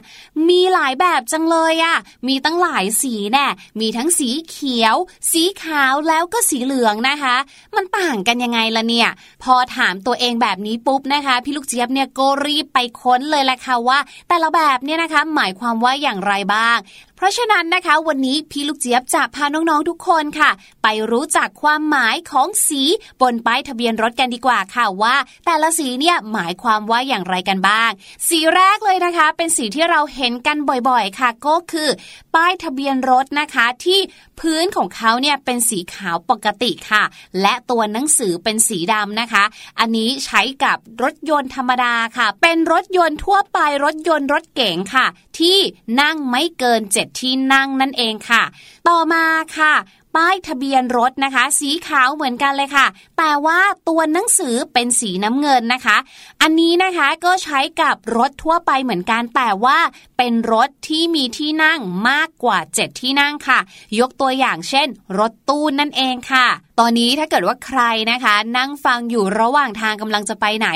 [0.48, 1.96] มีหลายแบบจังเลยอะ
[2.28, 3.46] มีตั้งหลายสีแน่
[3.80, 4.96] มีทั้งสีเขียว
[5.32, 7.36] สีขาวแล้วก็สีเหลืองนะคะ
[7.76, 9.08] มันต่างกันยังไงล่ะเนี่ย
[9.42, 16.78] พอถามตัวเองแบบนี้ปุ๊บนะคะ พี่ลูกเจี๊ยบเนี่ยก็รีบไปค้นเลยแหละค่ะว่า แต่ละแบบเนี่ยนะคะ หมายความว่าอย่างไรบ้าง
[17.20, 20.50] เพราะฉะนั้นนะคะวันนี้พี่ลูกเจี๊ยบจะพาน้องๆทุกคนค่ะ
[20.82, 22.82] ไปรู้จักความหมายของสี
[23.20, 27.90] บนป้ายทะเบียนรถกันดีกว่าค่ะว่า แต่ละสีเนี่ยหมายความว่าอย่างไรกันบ้าง
[28.28, 30.56] สีแรกเลยนะคะ เป็นสีที่เราเห็นกัน
[30.88, 31.88] บ่อยๆค่ะ ก็คือ
[32.34, 34.00] ป้ายทะเบียนรถนะคะ ที่
[34.40, 37.02] พื้นของเขาเนี่ยเป็นสีขาวปกติค่ะ
[37.40, 39.44] และตัวหนังสือเป็นสีดำนะคะ
[39.78, 45.06] อันนี้ใช้กับรถยนต์ธรรมดาค่ะ เป็นรถยนต์ทั่วไปรถยนต์รถเก๋งค่ะ
[45.38, 45.58] ที่
[46.00, 48.42] นั่งไม่เกิน 7ที่นั่งนั่นเองค่ะ
[48.88, 49.24] ต่อมา
[49.58, 49.74] ค่ะ
[50.16, 52.86] ป้ายทะเบียนรถนะคะ สีขาวเหมือนกันเลยค่ะ
[53.18, 55.96] แต่ว่าตัวหนังสือเป็นสีน้ำเงินนะคะ
[56.42, 59.78] อันนี้นะคะก็ใช้กับรถทั่วไปเหมือนกันแต่ว่า
[60.16, 63.58] เป็นรถที่มีที่นั่งมากกว่า 7 ที่นั่งค่ะ
[64.00, 66.46] ยกตัวอย่างเช่น รถตู้นั่นเองค่ะ
[66.82, 70.68] ตอนนี้ถ้าเกิดว่าใครนะคะ นั่งฟังอยู่ระหว่างทางกำลังจะไปไหน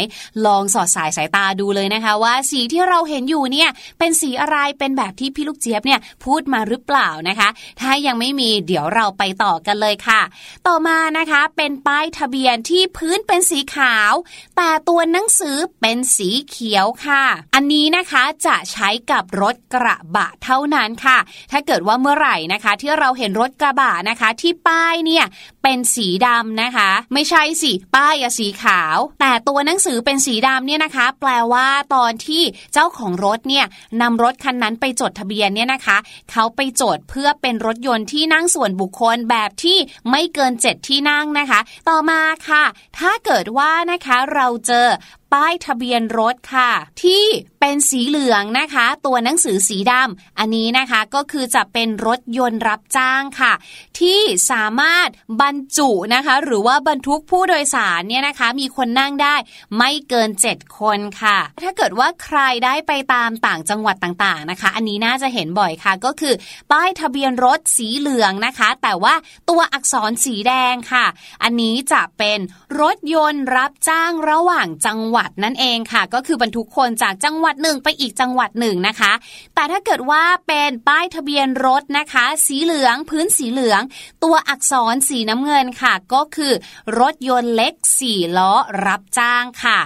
[0.47, 7.49] ลองสอดสายสายตาดูเลยนะคะ ว่าสีที่เราเห็นอยู่เนี่ยเป็นสีอะไรเป็นแบบที่พี่ลูกเจี๊ยบเนี่ยพูดมาหรือเปล่านะคะ
[7.81, 10.21] ถ้ายังไม่มีเดี๋ยวเราไปต่อกันเลยค่ะ
[10.67, 14.13] ต่อมานะคะเป็นป้ายทะเบียนที่พื้นเป็นสีขาว
[14.57, 21.19] แต่ตัวหนังสือเป็นสีเขียวค่ะ อันนี้นะคะจะใช้กับรถกระบะเท่านั้นค่ะ
[21.51, 25.27] ถ้าเกิดว่าเมื่อไหร่นะคะ ที่เราเห็นรถกระบะนะคะ ที่ป้ายเนี่ย
[25.63, 33.67] เป็นสีดำนะคะ ไม่ใช่สิป้ายอะสีขาว แต่ตัวหนังสือเป็นสีดำเนี่ยนะคะ แปลว่าตอนที่เจ้าของรถเนี่ย
[34.01, 35.97] นำรถคันนั้นไปจดทะเบียนเนี่ยนะคะ
[36.31, 39.79] เขาไปจดเพื่อเป็นรถยนต์ที่นั่งส่วนบุคคลแบบที่
[40.11, 42.65] ไม่เกิน 7 ที่นั่งนะคะ ต่อมาค่ะ
[42.99, 44.89] ถ้าเกิดว่านะคะเราเจอ
[45.33, 46.71] ป้ายทะเบียนรถค่ะ
[47.03, 47.25] ที่
[47.61, 53.53] เป็นสีเหลืองนะคะ ตัวหนังสือสีดำอันนี้นะคะก็คือจะเป็นรถยนต์รับจ้างค่ะ
[54.01, 55.09] ที่สามารถ
[55.41, 59.35] บรรจุนะคะ หรือว่าบรรทุกผู้โดยสารเนี่ยนะคะ มีคนนั่งได้
[59.79, 66.35] ไม่เกิน 7 คนค่ะ ถ้าเกิดว่าใครได้ไปตามต่างจังหวัดต่างๆนะคะ อันนี้น่าจะเห็นบ่อยค่ะ ก็คือ
[66.73, 69.15] ป้ายทะเบียนรถสีเหลืองนะคะ แต่ว่า
[69.51, 71.07] ตัวอักษรสีแดงค่ะ
[71.43, 72.39] อันนี้จะเป็น
[72.81, 75.14] รถยนต์รับจ้างระหว่างจังหวัด
[75.45, 79.13] นั่นเองค่ะ ก็คือบรรทุกคนจากจังหวัดหนึ่งไปอีกจังหวัดหนึ่งนะคะ
[79.55, 83.83] แต่ถ้าเกิดว่าเป็นป้ายทะเบียนรถนะคะ สีเหลืองพื้นสีเหลือง
[84.25, 86.53] ตัวอักษรสีน้ำเงินค่ะ ก็คือ
[87.01, 88.53] รถยนต์เล็กสี่ล้อ
[88.87, 89.81] รับจ้างค่ะ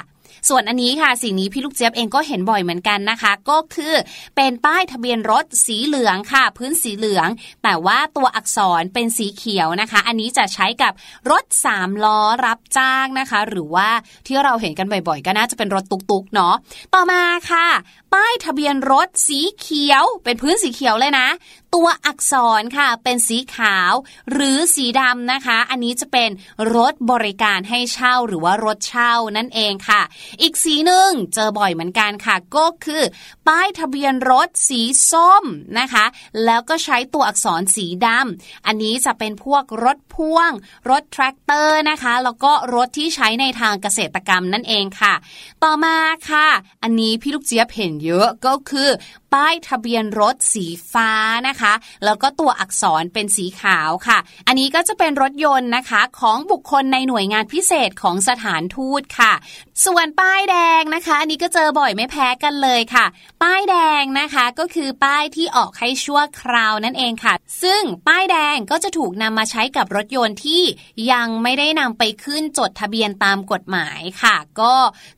[0.48, 3.94] ส่วนอันนี้ค่ะสิ่งนี้พี่ลูกเจี๊ยบเองก็เห็นบ่อยเหมือนกันนะคะ ก็คือ
[4.37, 7.29] เป็นป้ายทะเบียนรถสีเหลืองค่ะ พื้นสีเหลือง
[7.62, 10.92] แต่ว่าตัวอักษรเป็นสีเขียวนะคะ อันนี้จะใช้กับ
[11.31, 13.88] รถสามล้อรับจ้างนะคะ หรือว่า
[14.27, 16.55] ที่เราเห็นกันบ่อยๆ ก็น่าจะเป็นรถตุกๆเนาะ
[16.94, 17.66] ต่อมาค่ะ
[18.12, 21.29] ป้ายทะเบียนรถสีเขียว เป็นพื้นสีเขียวเลยนะ
[21.75, 23.92] ตัวอักษรค่ะเป็นสีขาว
[24.33, 26.31] หรือสีดำนะคะ อันนี้จะเป็น
[26.77, 30.03] รถบริการให้เช่าหรือว่ารถเช่านั่นเองค่ะ
[30.42, 33.03] อีกสีหนึ่งเจอบ่อยเหมือนกันค่ะ ก็คือ
[33.49, 35.44] ป้ายทะเบียนรถสีส้ม
[35.79, 36.05] นะคะ
[36.44, 40.51] แล้วก็ใช้ตัวอักษรสีดำอันนี้จะเป็นพวกรถพ่วง
[40.90, 45.14] รถแทรกเตอร์นะคะ แล้วก็รถที่ใช้ในทางเกษตรกรรมนั่นเองค่ะ
[45.64, 45.97] ต่อมา
[46.31, 46.47] ค่ะ
[46.83, 48.89] อันนี้พี่ลูกเจี๊ยบเห็นเยอะก็คือ
[49.35, 51.11] ป้ายทะเบียนรถสีฟ้า
[51.49, 51.73] นะคะ
[52.05, 59.33] แล้วก็ตัวอักษรเป็นสีขาวค่ะ อันนี้ก็จะเป็นรถยนต์นะคะของบุคคลในหน่วยงานพิเศษของสถานทูตค่ะ
[59.87, 63.07] ส่วนป้ายแดงนะคะ อันนี้ก็เจอบ่อยไม่แพ้กันเลยค่ะ
[63.43, 70.63] ป้ายแดงนะคะก็คือป้ายที่ออกให้ชั่วคราวนั่นเองค่ะ ซึ่งป้ายแดงก็จะถูกนำมาใช้กับรถยนต์ที่
[71.13, 74.75] ยังไม่ได้นำไปขึ้นจดทะเบียนตามกฎหมายค่ะ ก็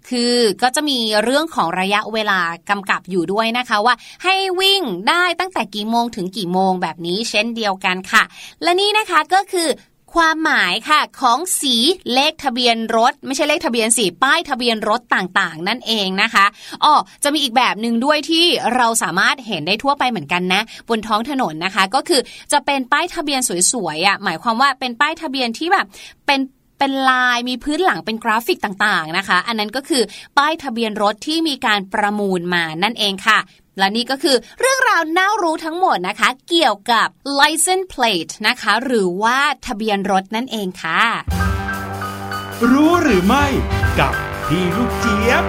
[0.09, 8.22] คือก็จะมีเรื่องของระยะเวลากำกับอยู่ด้วยนะคะว่าให้วิ่งได้ตั้งแต่กี่โมงถึงกี่โมงแบบนี้เช่นเดียวกันค่ะ
[8.62, 9.68] และนี่นะคะก็คือ
[10.14, 11.76] ความหมายค่ะของสี
[12.12, 16.44] เลขทะเบียนรถ ไม่ใช่เลขทะเบียนสีป้ายทะเบียนรถต่างๆ นั่นเองนะคะ
[16.84, 16.94] อ๋อ
[17.24, 18.44] จะมีอีกแบบหนึ่งด้วยที่
[18.76, 22.20] เราสามารถเห็นได้ทั่วไปเหมือนกันนะ บนท้องถนนนะคะ ก็คือ
[22.53, 23.40] จะเป็นป้ายทะเบียน
[23.72, 25.86] สวยๆอะหมายความว่าเป็นป้ายทะเบียนที่แบบ
[26.26, 26.40] เป็น
[26.78, 30.03] เป็นลายมีพื้นหลังเป็นกราฟิกต่างๆนะคะ อันนั้นก็คือ
[30.38, 33.38] ป้ายทะเบียนรถที่มีการประมูลมานั่นเองค่ะ
[33.79, 37.09] และนี่ก็คือเรื่องราวน่ารู้ทั้งหมดนะคะ เกี่ยวกับ
[37.41, 41.03] license plate นะคะ หรือว่าทะเบียนรถนั่นเองค่ะ
[42.71, 43.47] รู้หรือไม่
[43.99, 44.14] กับ
[44.47, 45.45] พี่ลูกเจี๊ยบ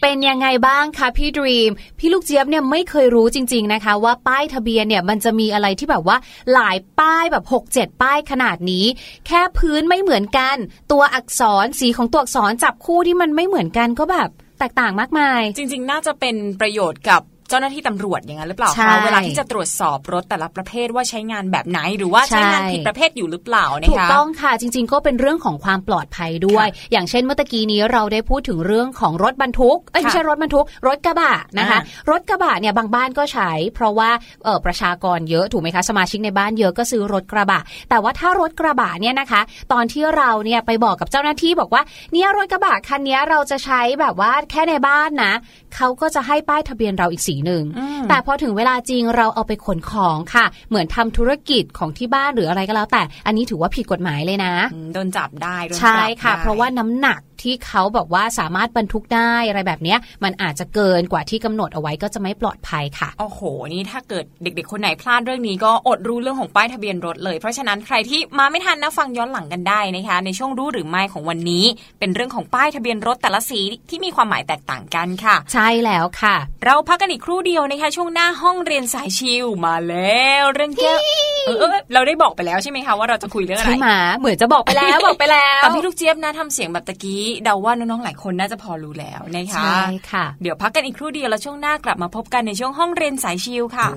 [0.00, 6.16] เป็นยังไงบ้างคะพี่ดรีมพี่ลูกเจี๊ยบเนี่ยไม่เคยรู้จริง ๆนะคะ ว่าป้ายทะเบียนเนี่ยมันจะมีอะไรที่แบบว่า
[6.52, 8.84] หลายป้ายแบบ6 7ป้ายขนาดนี้
[9.26, 10.56] แค่พื้นไม่เหมือนกัน
[10.92, 14.28] ตัวอักษรสีของตัวอักษรจับคู่ที่มันไม่เหมือนกันก็แบบ
[14.58, 34.10] แตกต่างมากมาย จริง ๆ น่าจะเป็นประโยชน์กับ เจ้าหน้าที่ตำรวจอย่างนั้นหรือเปล่าใช่คะเวลาที่จะตรวจสอบรถแต่ละประเภทว่าใช้งานแบบไหนหรือว่าใช้งานใช่ผิดประเภทอยู่หรือเปล่านะคะถูกต้องค่ะจริง ๆ ก็เป็นเรื่องของความปลอดภัยด้วย อย่างเช่นเมื่อตะกี้นี้เราได้พูดถึงเรื่องของรถบรรทุกเอ้ยค่ะไม่ใช่รถบรรทุก รถกระบะนะคะอ่รถกระบะเนี่ยบางบ้านก็ใช้ เพราะว่า
[34.44, 39.40] เออประชากรเยอะถูกไหมคะสมาชิกในบ้านเยอะก็ซื้อรถกระบะ แต่ว่าถ้ารถกระบะเนี่ยนะคะ
[39.72, 41.82] ตอนที่เราเนี่ยไปบอกกับเจ้าหน้าที่บอกว่า
[42.12, 45.32] เนี่ยรถกระบะคันนี้เราจะใช้แบบว่าแค่ในบ้านนะ
[45.76, 63.40] เขาก็จะให้ป้ายทะเบียนเราอีกสีหนึ่งอืมแต่พอถึงเวลาจริงเราเอาไปขนของค่ะ เหมือนทำธุรกิจของที่บ้านหรืออะไรก็แล้ว แต่อันนี้ถือว่าผิดกฎหมายเลยนะอืมโดนจับได้โดนปรับใช่ค่ะได้เพราะว่าน้ำหนัก ที่เขาบอกว่าสามารถบรรทุกได้อะไรแบบเนี้ยมันอาจจะเกินกว่าที่กำหนดเอาไว้ก็จะไม่ปลอดภัยค่ะโอ้โห
[63.72, 71.64] นี่ถ้าเกิดเด็กๆ คนไหนพลาดเรื่องนี้ก็อดรู้เรื่องของป้ายทะเบียนรถเลย เพราะฉะนั้นใครที่มาไม่ทันนะฟังย้อนหลังกันได้นะคะ ในช่วงรู้หรือไม่ของวันนี้
[71.98, 73.60] เป็นเรื่องของป้ายทะเบียนรถแต่ละสี
[73.90, 80.98] ที่มีความหมายแตกต่างกันค่ะ ใช่แล้วค่ะ เราพักกันอีกครู่เดียวนะคะช่วงหน้าห้องเรียนสายชิลมาแล้วเรื่องแก้ว
[81.46, 83.88] เออเออเราได้บอกไปแล้วใช่ไหมคะว่าเราจะคุยเรื่องอะไรใช่ไหม
[84.18, 93.88] เหมือนจะบอกไปแล้วบอกไปแล้วแต่พี่ลูกเจี๊ยบนะทำเสียงแบบตะกี้เดาว่าน้องๆหลายคนน่าจะพอรู้แล้วนะคะใช่ค่ะ เดี๋ยวพักกันอีกครู่เดียวแล้วช่วงหน้ากลับมาพบกันในช่วงห้องเรียนสายชิลค่ะ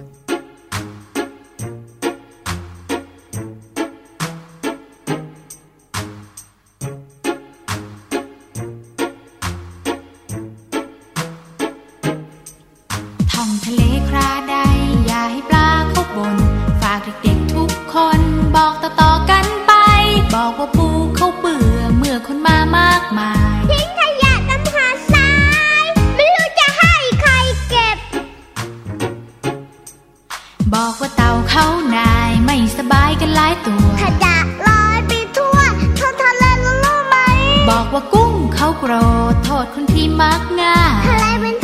[13.32, 14.56] ท่องทะเลคราใด
[15.06, 16.38] อย่าให้ปลาเขาบน
[16.82, 18.22] ฝากเด็กๆทุกคน
[18.56, 19.22] บอกต่อๆ
[38.86, 38.98] โกร
[39.34, 40.80] ธโทษคนที่มักง่า
[41.62, 41.62] ย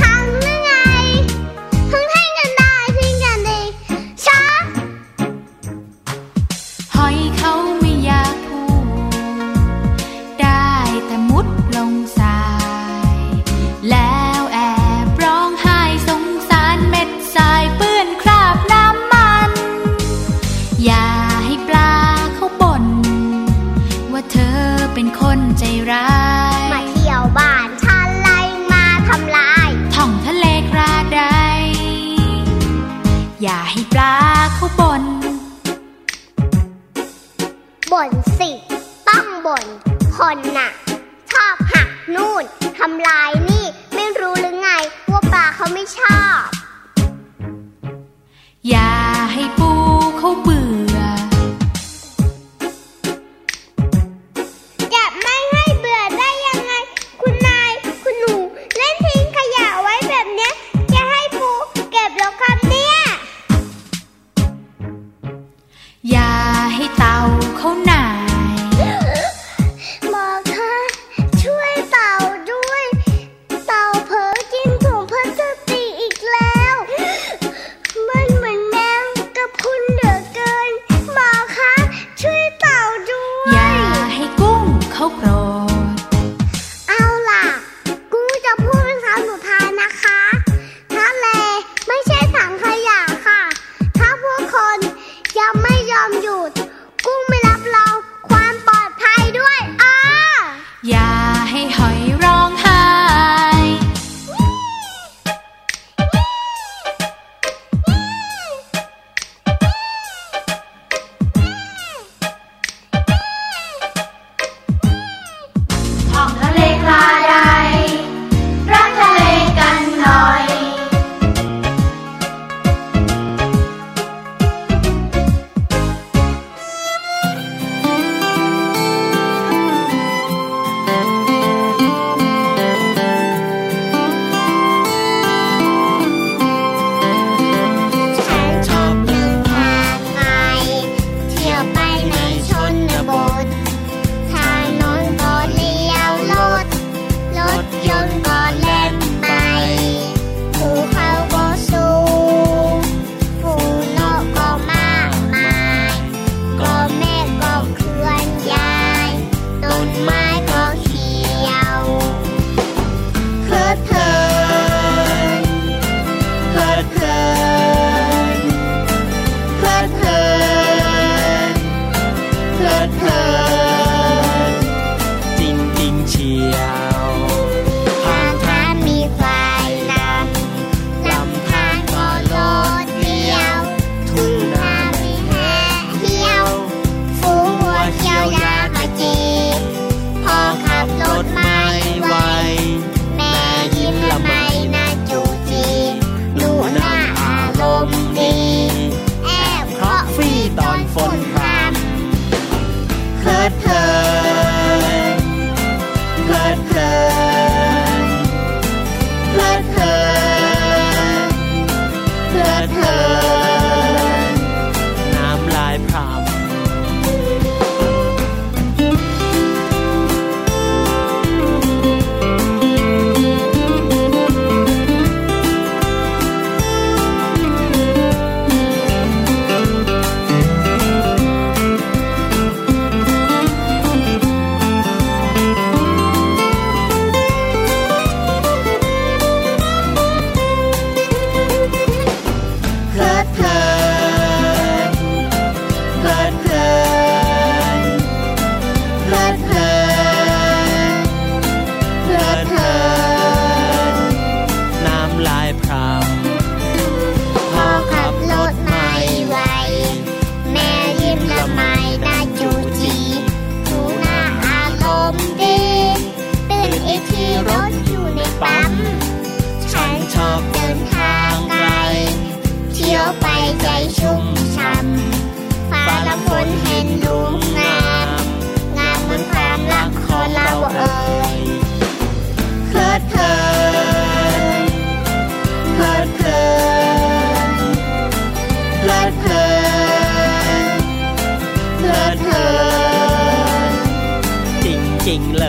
[295.10, 295.49] จริ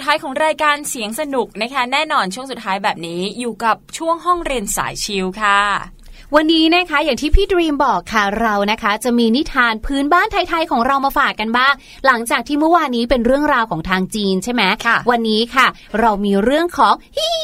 [0.00, 5.60] ดท้ายของรายการเสียงสนุกนะคะ แน่นอนช่วงสุดท้ายแบบนี้อยู่กับช่วงห้องเรียนสายชิลค่ะ
[6.36, 11.72] วันนี้นะคะอย่างที่พี่ดรีมบอกค่ะเรานะคะ จะมีนิทานพื้นบ้านไทยๆของเรามาฝากกันบ้าง
[12.06, 15.66] หลังจากที่เมื่อวานนี้เป็นเรื่องราวของทางจีนใช่ไหมค่ะวันนี้ค่ะ
[16.00, 17.40] เรามีเรื่องของฮี่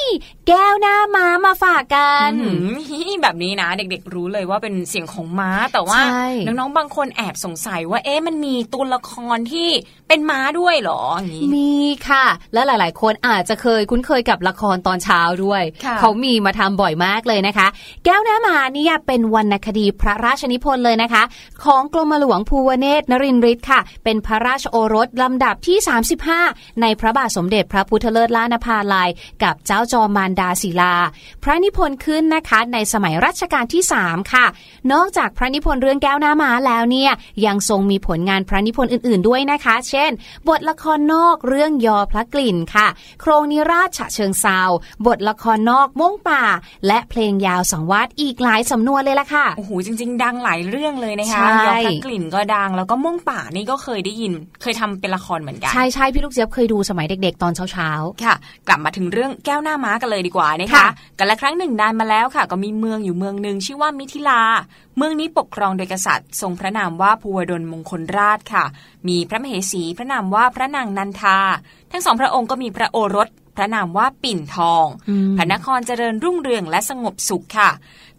[0.48, 9.68] แก้วหน้าม้ามาฝากกันอืมฮิแบบนี้นะเด็กๆ รู้เลยว่าเป็นเสียงของม้า แต่ว่าใช่น้องๆบางคนแอบสงสัยว่าเอ๊ะมันมีตัวละครที่
[10.08, 11.74] เป็นม้าด้วยเหรออย่างนี้มี
[12.08, 17.66] ค่ะ และหลาย ๆ คนอาจจะเคยคุ้นเคยกับละครตอนเช้าด้วยค่ะเขามีมาทำบ่อยมากเลยนะคะ
[18.04, 21.22] แก้วหน้ามาเนี่ยเป็นวรรณคดีพระราชนิพนธ์เลยนะคะ
[21.64, 25.78] ของกรมหลวงภูวเนตรนรินทร์ฤทธิ์ค่ะ เป็นพระราชโอรสลำดับที่
[26.28, 29.08] 35 ในพระบาทสมเด็จพระพุทธเลิศล้านภาลัย
[29.42, 30.94] กับเจ้าจอมมารดาศิลา
[31.42, 34.46] พระนิพนธ์ขึ้นนะคะในสมัยรัชกาลที่ 3 ค่ะ
[34.92, 37.12] นอกจากพระนิพนธ์เรื่องแก้วหน้ามาแล้วเนี่ย
[37.46, 40.10] ยังทรงมีผลงานพระนิพนธ์อื่น ๆด้วยนะคะ เช่น
[40.48, 42.88] บทละครนอกเรื่องยอพระกลิ่นค่ะ
[43.20, 44.60] โครงนิราชฉะเชิงเซา
[45.06, 46.44] บทละครนอกม่วงป่า
[46.86, 57.90] และเพลงยาวสังวาสอีกหลายสำนวนเลยล่ะค่ะ โอ้โห จริง ๆ ดังหลายเรื่องเลยนะคะใช่ยอพระกลิ่นก็ดัง แล้วก็ม่วงป่านี่ก็เคยได้ยิน เคยทำเป็นละครเหมือนกัน ใช่ใช่พี่ลูกเจี๊ยบเคยดูสมัยเด็ก ๆ ตอนเช้า
[58.24, 58.34] ค่ะ
[58.68, 60.88] กลับมาถึงเรื่องแก้วหน้าม้ากันเลยดีกว่านะคะค่ะ
[61.18, 64.40] กันละครั้งหนึ่งนานมาแล้วค่ะ ก็มีเมืองอยู่เมืองหนึ่งชื่อว่ามิถิลา
[64.96, 68.64] เมืองนี้ปกครองโดยกษัตริย์ ทรงพระนามว่าภูวดลมงคลราชค่ะ
[69.08, 71.38] มีพระมเหสีพระนามว่าพระนางนันทา
[71.92, 77.70] ทั้งสองพระองค์ก็มีพระโอรสพระนามว่าปิ่นทองอืมพระนครเจริญรุ่งเรืองและสงบสุขค่ะ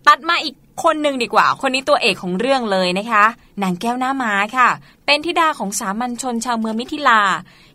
[0.07, 3.25] ตัดมาอีกคนหนึ่งดีกว่า คนนี้ตัวเอกของเรื่องเลยนะคะ
[3.63, 4.69] นางแก้วหน้าม้าค่ะ
[5.05, 7.21] เป็นธิดาของสามัญชนชาวเมืองมิถิลา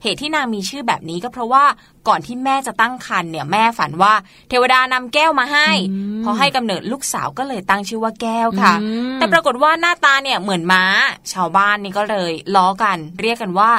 [0.02, 1.64] เหตุที่นางมีชื่อแบบนี้ก็เพราะว่า
[2.08, 4.14] ก่อนที่แม่จะตั้งครรภ์เนี่ยแม่ฝันว่า
[4.48, 5.68] เทวดานำแก้วมาให้
[6.24, 10.84] พอให้กำเนิดลูกสาวก็เลยตั้งชื่อว่าแก้วค่ะอืมแต่ปรากฏว่าหน้าตาเนี่ยเหมือนม้า
[11.32, 13.70] ชาวบ้านนี่ก็เลยล้อกัน เรียกกันว่า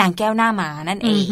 [0.00, 1.22] นางแก้วหน้าม้านั่นเอง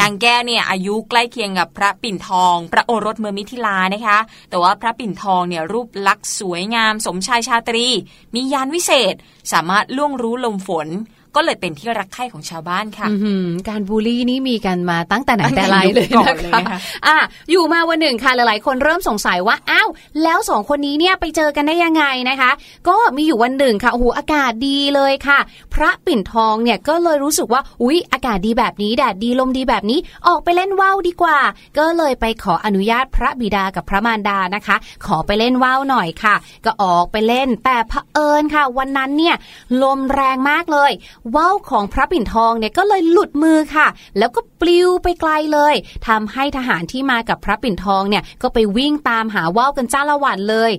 [0.00, 4.18] นางแก้วเนี่ยอายุใกล้เคียงกับพระปิ่นทอง พระโอรสเมืองมิถิลานะคะ
[4.50, 7.86] แต่ว่าพระปิ่นทองเนี่ยรูปลักษณ์สวยงาม สมชายชาตรี
[8.34, 9.14] มียานวิเศษ
[9.52, 10.88] สามารถล่วงรู้ลมฝน
[11.36, 17.16] ก็เลยเป็นที่รักใคร่ของชาวบ้านค่ะอื้อหือการบูลลี่นี่มีกันมาตั้งแต่ไหนตั้งแต่แต่ไรเลยยุคก่อนนะเลยคะนะคะอะ
[17.50, 19.88] อยู่มาวันหนึ่งค่ะหลายๆ คนเริ่มสงสัยว่าอ้าว
[20.22, 22.50] แล้วสองคนนี้เนี่ยไปเจอกันได้ยังไงนะคะ
[22.88, 25.38] ก็มีอยู่วันหนึ่งค่ะโอ้โหอากาศดีเลยค่ะ
[25.74, 29.98] พระปิ่นทองเนี่ยก็เลยรู้สึกว่าอุ๊ยอากาศดีแบบนี้แดดดีลมดีแบบนี้
[30.28, 31.38] ออกไปเล่นว่าวดีกว่า
[31.78, 34.76] ก็เลยไปขออนุญาตพระบิดากับพระมารดานะคะ
[35.06, 39.36] ขอไปเล่นว่าวหน่อยค่ะ ก็ออกไปเล่นแต่เผอิญค่ะ วันนั้นเนี่ย
[39.82, 40.90] ลมแรงมากเลย
[41.36, 43.86] ว่าวของพระปิ่นทองเนี่ยก็เลยหลุดมือค่ะ
[44.18, 45.74] แล้วก็ปลิวไปไกลเลย
[46.08, 50.72] ทำให้ทหารที่มากับพระปิ่นทองเนี่ยก็ไปวิ่งตามหาว่าวกันจ้าละวันเลย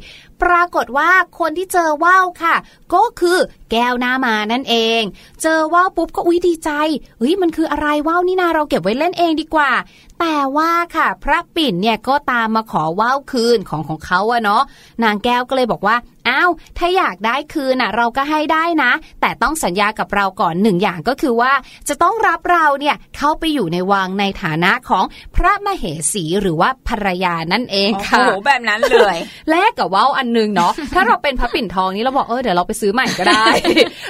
[0.43, 1.09] ปรากฏว่า
[1.39, 2.55] คนที่เจอว่าวค่ะ
[2.93, 3.37] ก็คือ
[3.71, 5.01] แก้วหน้ามานั่นเอง
[5.41, 6.69] เจอว่าวปุ๊บก็อุ้ยดีใจ
[7.17, 9.71] เฮ้ยมันคืออะไรว่าวนี่นาเราเก็บไว้เล่นเองดีกว่า
[10.19, 14.63] แต่ว่าค่ะ พระปิ่นเนี่ยก็ตามมาขอว่าวคืนของของเขาอะเนาะ
[15.03, 15.95] นางแก้วก็เลยบอกว่า
[16.29, 21.53] อ้าวถ้าอยากได้คืนน่ะเราก็ให้ได้นะ แต่ต้องสัญญากับเราก่อนหนึ่งอย่างก็คือว่า
[21.89, 25.83] จะต้องรับเราเนี่ยเข้าไปอยู่ในวังในฐานะของพระมเห
[26.13, 29.17] สีหรือว่าภรรยานั่นเองโอ้ค่ะโหแบบนั้นเลย
[29.49, 33.45] แลกกับว่าวอันหนึงเนาะถ้าเราเป็นพระปิ่นทองนี่เราบอกเออเดี๋ยวเราไปซื้อใหม่ก็ได้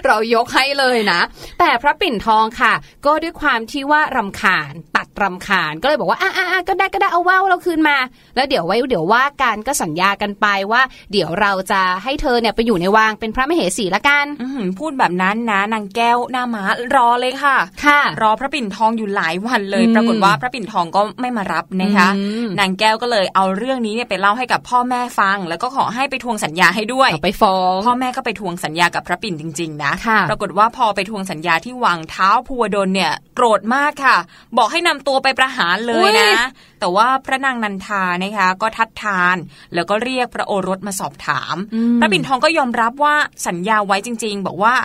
[0.07, 1.19] เรายกให้เลยนะ
[1.59, 2.73] แต่พระปิ่นทองค่ะ
[3.05, 7.97] ก็ด้วยความที่ว่ารำคาญตัดรำคาญก็เลยบอกว่าอะอะอะก็ได้ก็ได้เอาว่าวเราคืนมา
[8.35, 16.63] แล้วเดี๋ยวไว้เดี๋ยวว่ากันก็สัญญากันไปว่า เดี๋ยวเราจะให้เธอเนี่ยไปอยู่ในวังเป็นพระมเหสีละกันอื้อหือพูดแบบนั้นนะนางแก้วหน้าม้า
[16.95, 34.17] รอเลยค่ะ ค่ะ รอพระปิ่นทองอยู่หลายวันเลยอืมปรากฏว่าพระปิ่นทองก็ไม่มารับนะคะอืมนางแก้วก็เลยเอาเรื่องนี้เนี่ยไปเล่าให้กับพ่อแม่ฟัง แล้วก็ขอให้ไปทวงสัญญาให้ด้วยเอาไปฟ้องพ่อแม่ก็ไปทวงสัญญากับพระปิ่นจริง ๆนะค่ะปรากฏว่าพอไปทวงสัญญาที่วังเท้าภูวดลเนี่ยโกรธมากค่ะ
[34.57, 36.31] บอกให้นำตัวไปประหารเลยนะ
[36.79, 39.35] แต่ว่าพระนางนันทานะคะก็ทัดทาน
[39.73, 43.15] แล้วก็เรียกพระโอรสมาสอบถามอืมพระปิ่นทองก็ยอมรับว่า
[43.47, 44.75] สัญญาไว้จริง ๆ บอกว่า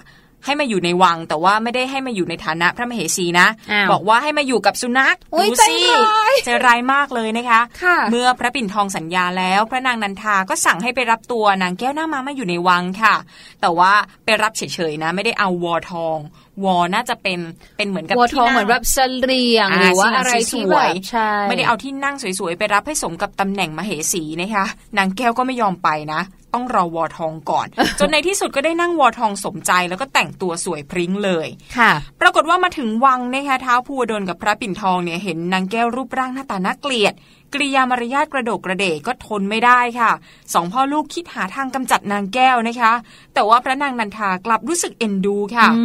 [0.45, 13.15] ให้มาอยู่ในวัง แต่ว่าไม่ได้ให้มาอยู่ในฐานะพระมเหสีนะอ้าวบอกว่าให้มาอยู่กับสุนัขอุ๊ยดูใจสิร้ายใจร้ายมากเลยนะคะค่ะเมื่อพระปิ่นทองสัญญาแล้ว พระนางนันทาก็สั่งให้ไปรับตัวนางแก้วหน้ามามาอยู่ในวังค่ะ
[13.61, 13.93] แต่ว่า
[14.25, 16.19] ไปรับเฉยๆนะ ไม่ได้เอาวอทอง
[16.65, 17.41] วอน่าจะเป็น
[17.77, 18.99] เป็นเหมือนกับวัวทที่องนั่งเหมือนแบบเส
[19.31, 24.67] ลียงอ่าหรือว่าที่นั่งอะไรที่สแบวยบๆใช่ไม่ได้เอาที่นั่งสวยๆไปรับให้สมกับตำแหน่งมเหสีนะคะ
[24.99, 26.21] นางแก้วก็ไม่ยอมไปนะ
[26.55, 27.67] ต้องรอวอทองก่อน
[28.01, 31.49] จนในที่สุดก็ได้นั่งวอทองสมใจแล้วก็แต่งตัวสวยพริ้งเลย
[31.79, 37.15] ค่ะ ปรากฏว่ามาถึงวังนะคะท้าวภูวดลกับพระปิ่นทองเนี่ยเห็นนางแก้วรูปร่างหน้าตาน่าเกลียด
[37.55, 40.11] กริยามารยาทกระโดกกระเดกก็ทนไม่ได้ค่ะ
[40.55, 42.93] สองพ่อลูกคิดหาทางกำจัดนางแก้วนะคะ
[43.35, 45.85] แต่ว่าพระนางนันทากลับรู้สึกเอ็นดูค่ะอื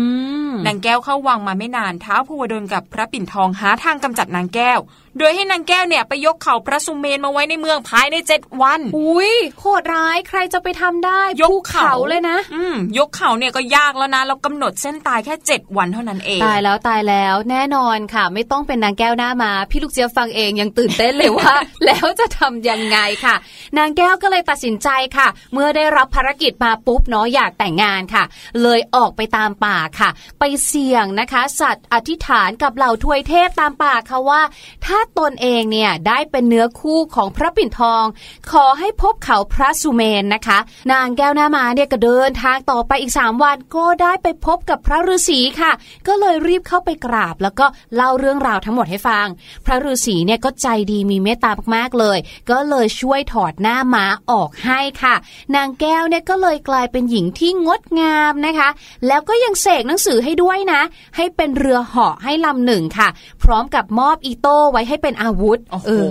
[0.49, 4.79] มนางแก้วเข้าวังมาไม่นานท้าวภูวดลกับพระปิ่นทองหาทางกำจัดนางแก้ว
[5.19, 21.53] โดยให้นางแก้วเนี่ยไปยกเขาพระสุเมนมาไว้ในเมืองภายในเจ็ดวัน อุ้ยโหดร้ายใครจะไปทำได้ยกภูเขาเขาเลยนะ อืมยกเขาเนี่ยก็ยากแล้วนะแล้วกำหนดเส้นตายแค่เจ็ดวันเท่านั้นเอง ตายแล้วตายแล้วแน่นอนค่ะ ไม่ต้องเป็นนางแก้วหน้ามา พี่ลูกเจี๊ยบฟังเองยังตื่นเต้นเลยว่า
[21.85, 23.35] แล้วจะทำยังไงค่ะ
[23.77, 28.23] นางแก้วก็เลยตัดสินใจค่ะ เมื่อได้รับภารกิจมาปุ๊บเนาะอยากแต่งงานค่ะ
[28.63, 30.09] เลยออกไปตามป่าค่ะ
[30.39, 34.41] ไปเสี่ยงนะคะ สัตว์อธิษฐานกับเหล่าทวยเทพตามป่าค่ะว่า
[34.85, 38.03] ถ้าตนเองเนี่ยได้เป็นเนื้อคู่ของพระปิ่นทอง
[38.51, 40.59] ขอให้พบเขาพระสุเมนนะคะ
[40.91, 45.71] นางแก้วหน้ามาเนี่ยก็เดินทางต่อไปอีก 3 วันก็ได้ไปพบกับพระฤาษีค่ะ
[46.07, 49.27] ก็เลยรีบเข้าไปกราบ แล้วก็เล่าเรื่องราวทั้งหมดให้ฟัง
[49.65, 52.17] พระฤาษีเนี่ยก็ใจดีมีเมตตามากๆเลย
[52.49, 55.15] ก็เลยช่วยถอดหน้าม้าออกให้ค่ะ
[55.55, 58.69] นางแก้วเนี่ยก็เลยกลายเป็นหญิงที่งดงามนะคะ
[59.07, 60.81] แล้วก็ยังเสกหนังสือให้ด้วยนะ
[61.15, 63.07] ให้เป็นเรือเหาะให้ลำหนึ่งค่ะ
[63.43, 66.07] พร้อมกับมอบอีโต้ไว้ให้เป็นอาวุธโอ้โหเออ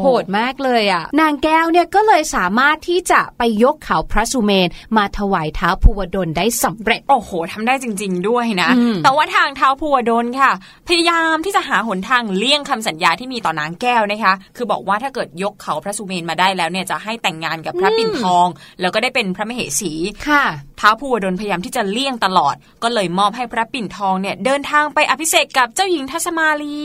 [0.00, 10.52] โหดมากเลยอะ นางแก้วเนี่ยก็เลยสามารถที่จะไปยกเขาพระสุเมนมาถวายเท้าภูวดลได้สำเร็จ โอ้โหทำได้จริง ๆ ด้วยนะอืมแต่ว่าทางเท้าวภูวดลค่ะ
[10.88, 18.46] พยายามที่จะหาหนทางเลี่ยงคำสัญญาที่มีต่อนางแก้วนะคะ คือบอกว่าถ้าเกิดยกเขาพระสุเมนมาได้แล้วเนี่ยจะให้แต่งงานกับพระปิ่นทอง
[18.80, 19.92] แล้วก็ได้เป็นพระมเหสี
[20.28, 20.44] ค่ะ
[20.84, 26.82] ท้าวภูวดลพยายามที่จะเลี่ยงตลอด ก็เลยมอบให้พระปิ่นทองเนี่ยเดินทางไปอภิเษกกับเจ้าหญิงทัศมาลี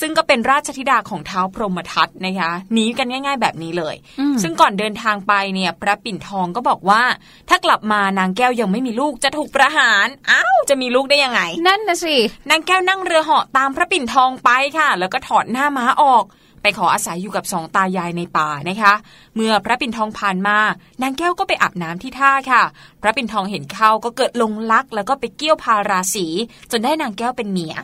[0.00, 7.02] ซึ่งก็เป็นราชธิดาของเท้าพรหมทัตนะคะหนีกันง่าย ๆ แบบนี้เลยอืมซึ่งก่อนเดินทางไปเนี่ยพระปิ่นทองก็บอกว่า
[7.48, 12.16] ถ้ากลับมานางแก้วยังไม่มีลูกจะถูกประหารอ้าวจะมีลูกได้ยังไง นั่นนะสิ
[12.50, 16.24] นางแก้วนั่งเรือเหาะตามพระปิ่นทองไปค่ะ แล้วก็ถอดหน้าม้าออก
[16.62, 18.94] ไปขออาศัยอยู่กับสองตายายในป่านะคะ
[19.34, 20.56] เมื่อพระปิ่นทองผ่านมา
[21.02, 22.62] นางแก้วก็ไปอาบน้ำที่ท่าค่ะ
[23.02, 26.26] พระปิ่นทองเห็นเข้าก็เกิดลงรักแล้วก็ไปเกี่ยวพาราสี
[26.70, 27.76] จนได้นางแก้วเป็นเมีย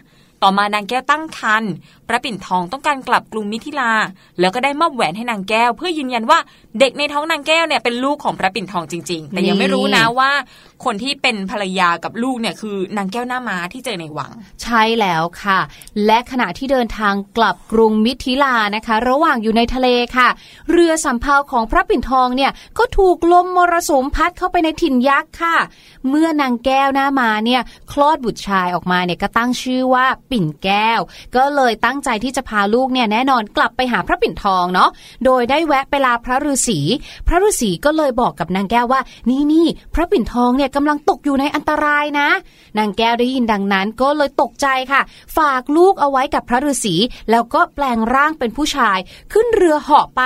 [0.42, 1.72] ต่อมานางแก้วตั้งครรภ์
[2.08, 3.92] พระปิ่นทองต้องการกลับกรุงมิถิลา
[4.40, 6.38] แล้วก็ได้มอบแหวนให้นางแก้ว เพื่อยืนยันว่า
[6.80, 10.30] เด็กในท้องนางแก้วเนี่ยเป็นลูกของพระปิ่นทองจริง ๆ แต่ยังไม่รู้นะว่า
[10.84, 14.32] คนที่เป็นภรรยากับลูกเนี่ยคือนางแก้วหน้าม้าที่เจอในวัง
[14.62, 15.60] ใช่แล้วค่ะ
[16.06, 20.28] และขณะที่เดินทางกลับกรุงมิถิลานะคะ ระหว่างอยู่ในทะเลค่ะ
[20.70, 25.56] เรือสำเภาของพระปิ่นทองเนี่ยก็ถูกลมมรสุมพัดเข้าไปในถิ่นยักษ์ค่ะ
[26.08, 31.00] เมื่อนางแก้วหน้ามาเนี่ยคลอดบุตรชายออกมาเนี่ยก็ตั้งชื่อว่าปิ่นแก้ว
[31.36, 34.90] ก็เลยตั้งใจที่จะพาลูกเนี่ยแน่นอนกลับไปหาพระปิ่นทองเนาะ
[35.24, 36.80] โดยได้แวะไปลาพระฤาษี
[37.26, 42.28] พระฤาษีก็เลยบอกกับนางแก้วว่า นี่นี่พระปิ่นทองเนี่ยกำลังตกอยู่ในอันตรายนะ
[42.78, 45.00] นางแก้วได้ยินดังนั้นก็เลยตกใจค่ะ
[45.36, 46.94] ฝากลูกเอาไว้กับพระฤาษี
[47.30, 48.98] แล้วก็แปลงร่างเป็นผู้ชาย
[49.32, 50.22] ขึ้นเรือเหาะไป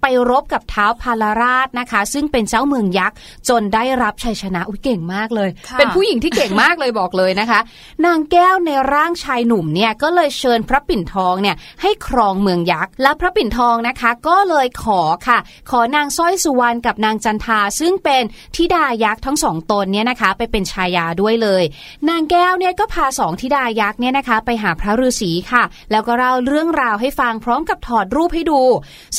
[0.00, 3.16] ไปรบกับเท้าวพาลราชนะคะ ซึ่งเป็นเจ้าเมืองยักษ์
[3.48, 7.60] จนได้รับชัยชนะอุ้ยเก่งมากเลยค่ะเป็นผู้หญิงที่เก่งมากเลยบอกเลยนะคะ
[8.06, 15.38] นางแก้วในร่างชายหนุ่มเนี่ยก็เลยเชิญพระปิ่นทองเนี่ยให้ครองเมืองยักษ์และพระปิ่นทองนะคะ ก็เลยขอค่ะ
[15.70, 18.22] ขอนางสร้อยสุวรรณกับนางจันทา ซึ่งเป็น
[18.56, 21.64] ธิดายักษ์ทั้งสองตนเนี่ยนะคะ ไปเป็นชายาด้วยเลย
[22.08, 28.60] นางแก้วเนี่ยก็พาสองธิดายักษ์เนี่ยนะคะ ไปหาพระฤาษีค่ะ แล้วก็เล่าเรื่องราวให้ฟังพร้อมกับถอดรูปให้ดู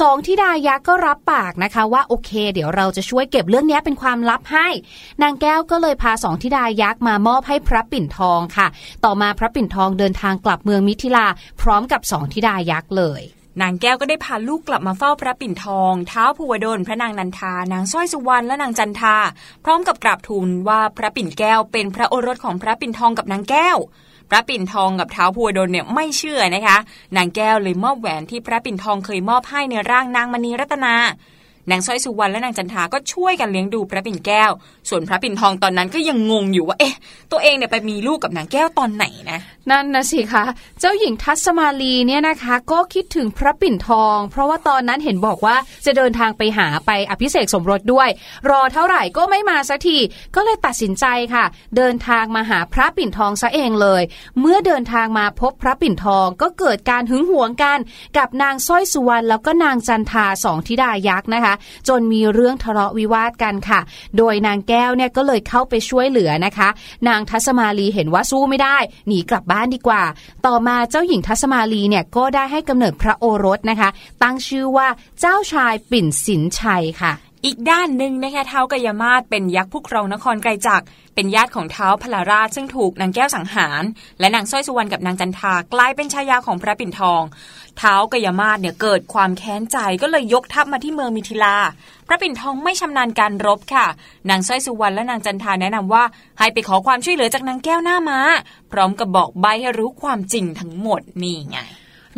[0.02, 4.68] สองธิดายักษ์ก็รับปากนะคะว่าโอเค เดี๋ยวเราจะช่วยเก็บเรื่องนี้เป็นความลับให้
[5.22, 8.68] นางแก้วก็เลยพาสองธิดายักษ์มามอบให้พระปิ่นทองค่ะ
[9.06, 11.28] ต่อมาพระปิ่นทองเดินทางกลับเมืองมิถิลา
[11.62, 13.24] พร้อมกับสองธิดายักษ์เลย
[13.62, 19.16] นางแก้วก็ได้พาลูกกลับมาเฝ้าพระปิ่นทองเท้าภูวดลพระนางนันทานางสร้อยสุวรรณและนางจันทา
[19.64, 23.78] พร้อมกับกราบทูลว่าพระปิ่นแก้วเป็นพระโอรสของพระปิ่นทองกับนางแก้ว
[24.30, 26.78] พระปิ่นทองกับเท้าภูวดลเนี่ยไม่เชื่อนะคะ
[27.16, 30.96] นางแก้วเลยมอบแหวนที่พระปิ่นทองเคยมอบให้ในร่างนางมณีรัตนา
[31.72, 34.52] นางสร้อยสุวรรณและนางจันทาก็ช่วยกันเลี้ยงดูพระปิ่นแก้ว
[34.90, 36.96] ส่วนพระปิ่นทองตอนนั้นก็ยังงงอยู่ว่า เอ๊ะ
[37.32, 39.40] ตัวเองเนี่ยไปมีลูกกับนางแก้วตอนไหนนะ
[39.72, 40.44] นั่นนะสิคะ
[40.80, 45.56] เจ้าหญิงทัศมาลีเนี่ยนะคะ ก็คิดถึงพระปิ่นทอง เพราะว่าตอนนั้นเห็นบอกว่า
[45.86, 48.10] จะเดินทางไปหาไปอภิเษกสมรสด้วย
[48.50, 49.98] รอเท่าไหร่ก็ไม่มาสักที
[50.36, 51.46] ก็เลยตัดสินใจค่ะ
[51.78, 54.02] เดินทางมาหาพระปิ่นทองซะเองเลย
[54.40, 57.80] เมื่อเดินทางมาพบพระปิ่นทองก็เกิดการหึงหวงกัน
[58.18, 61.53] กับนางสร้อยสุวรรณแล้วก็นางจันทาสองธิดายักษ์นะคะ
[61.88, 63.80] จนมีเรื่องทะเลาะวิวาทกันค่ะ
[64.18, 66.70] โดยนางแก้วเนี่ยก็เลยเข้าไปช่วยเหลือนะคะ
[67.08, 68.78] นางทัศมาลีเห็นว่าสู้ไม่ได้
[69.08, 70.04] หนีกลับบ้านดีกว่า
[70.46, 73.90] ต่อมาเจ้าหญิงทัศมาลีเนี่ยก็ได้ให้กำเนิดพระโอรสนะคะ
[74.24, 74.88] ตั้งชื่อว่า
[75.20, 77.14] เจ้าชายปิ่นสินชัยค่ะ
[77.46, 80.84] อีกด้านหนึ่งนะคะเท้ากายมาศเป็นยักษ์ผู้ครองนครไกรจัก
[81.16, 83.84] เป็นญาติของเท้าพลาราชซึ่งถูกนางแก้วสังหาร
[84.20, 87.22] และนางสร้อยสุวรรณกับนางจันทากลายเป็นชายาของพระปิ่นทอง
[87.78, 91.58] เท้ากายมาศเนี่ยเกิดความแค้นใจก็เลยยกทัพมาที่เมืองมิถิลา
[92.08, 93.88] พระปิ่นทองไม่ชำนาญการรบค่ะ
[94.30, 96.04] นางสร้อยสุวรรณและนางจันทาแนะนำว่า
[96.40, 98.20] ให้ไปขอความช่วยเหลือจากนางแก้วหน้าม้า
[98.72, 101.60] พร้อมกับบอกใบให้รู้ความจริงทั้งหมดนี่ไง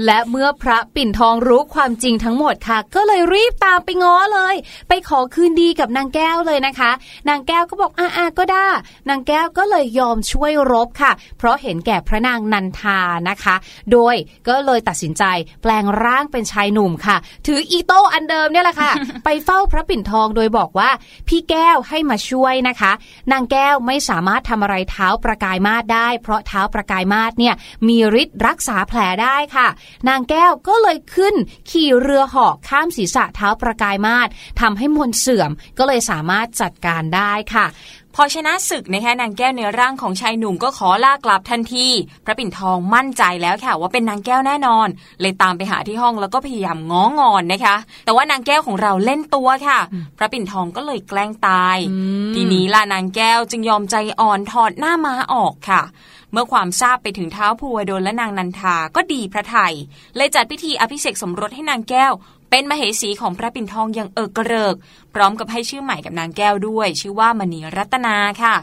[0.05, 4.55] และเมื่อพระปิ่นทองรู้ความจริงทั้งหมดค่ะ ก็เลยรีบตามไปง้อเลย
[4.87, 6.91] ไปขอคืนดีกับนางแก้วเลยนะคะ
[7.29, 8.67] นางแก้วก็บอกอ่าอ่าก็ได้
[9.09, 13.55] นางแก้วก็เลยยอมช่วยรบค่ะ เพราะเห็นแก่พระนางนันทานะคะ
[13.91, 14.15] โดย
[14.47, 15.23] ก็เลยตัดสินใจ
[15.61, 17.17] แปลงร่างเป็นชายหนุ่มค่ะ
[17.47, 18.91] ถืออีโต้อันเดิมเนี่ยแหละค่ะ
[19.25, 20.89] ไปเฝ้าพระปิ่นทองโดยบอกว่า
[21.27, 22.91] พี่แก้วให้มาช่วยนะคะ
[23.31, 27.53] นางแก้วไม่สามารถทำอะไรเท้าประกายมาศได้ เพราะเท้าประกายมาศเนี่ย
[27.87, 29.67] มีฤทธิ์รักษาแผลได้ค่ะ
[30.07, 31.35] นางแก้วก็เลยขึ้น
[31.69, 34.27] ขี่เรือเหาะข้ามศีรษะเท้าประกายมาศ
[34.61, 37.67] ทำให้มวลเสื่อมก็เลยสามารถจัดการได้ค่ะ
[38.17, 41.87] พอชนะศึกนะคะนางแก้วในร่างของชายหนุ่มก็ขอลากลับทันที
[42.25, 44.87] พระปิ่นทองมั่นใจแล้วค่ะ ว่าเป็นนางแก้วแน่นอน
[45.21, 47.75] เลยตามไปหาที่ห้องแล้วก็พยายามง้องอนนะคะ
[48.05, 49.79] แต่ว่านางแก้วของเราเล่นตัวค่ะ
[50.17, 51.77] พระปิ่นทองก็เลยแกล้งตาย
[52.35, 55.81] ทีนี้ล่ะนางแก้วจึงยอมใจอ่อนถอดหน้าม้าออกค่ะ
[56.35, 59.73] เมื่อความทราบไปถึงเท้าภูวดลและนางนันทาก็ดีพระไทย
[60.15, 62.13] เลยจัดพิธีอภิเษกสมรสให้นางแก้ว
[62.49, 64.75] เป็นมเหสีของพระปิ่นทองอย่างเอิกกระเริก
[65.13, 68.55] พร้อมกับให้ชื่อใหม่กับนางแก้วด้วย ชื่อว่ามณีรัตนาค่ะ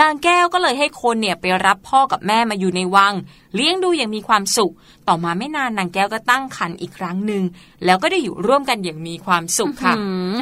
[0.00, 3.14] นางแก้วก็เลยให้คนเนี่ยไปรับพ่อกับแม่มาอยู่ในวัง
[3.54, 4.72] เลี้ยงดูอย่างมีความสุข
[5.08, 7.42] ต่อมาไม่นานนางแก้วก็ตั้งครรภ์อีกครั้งหนึ่ง
[7.84, 9.94] แล้วก็ได้อยู่ร่วมกันอย่างมีความสุขค่ะ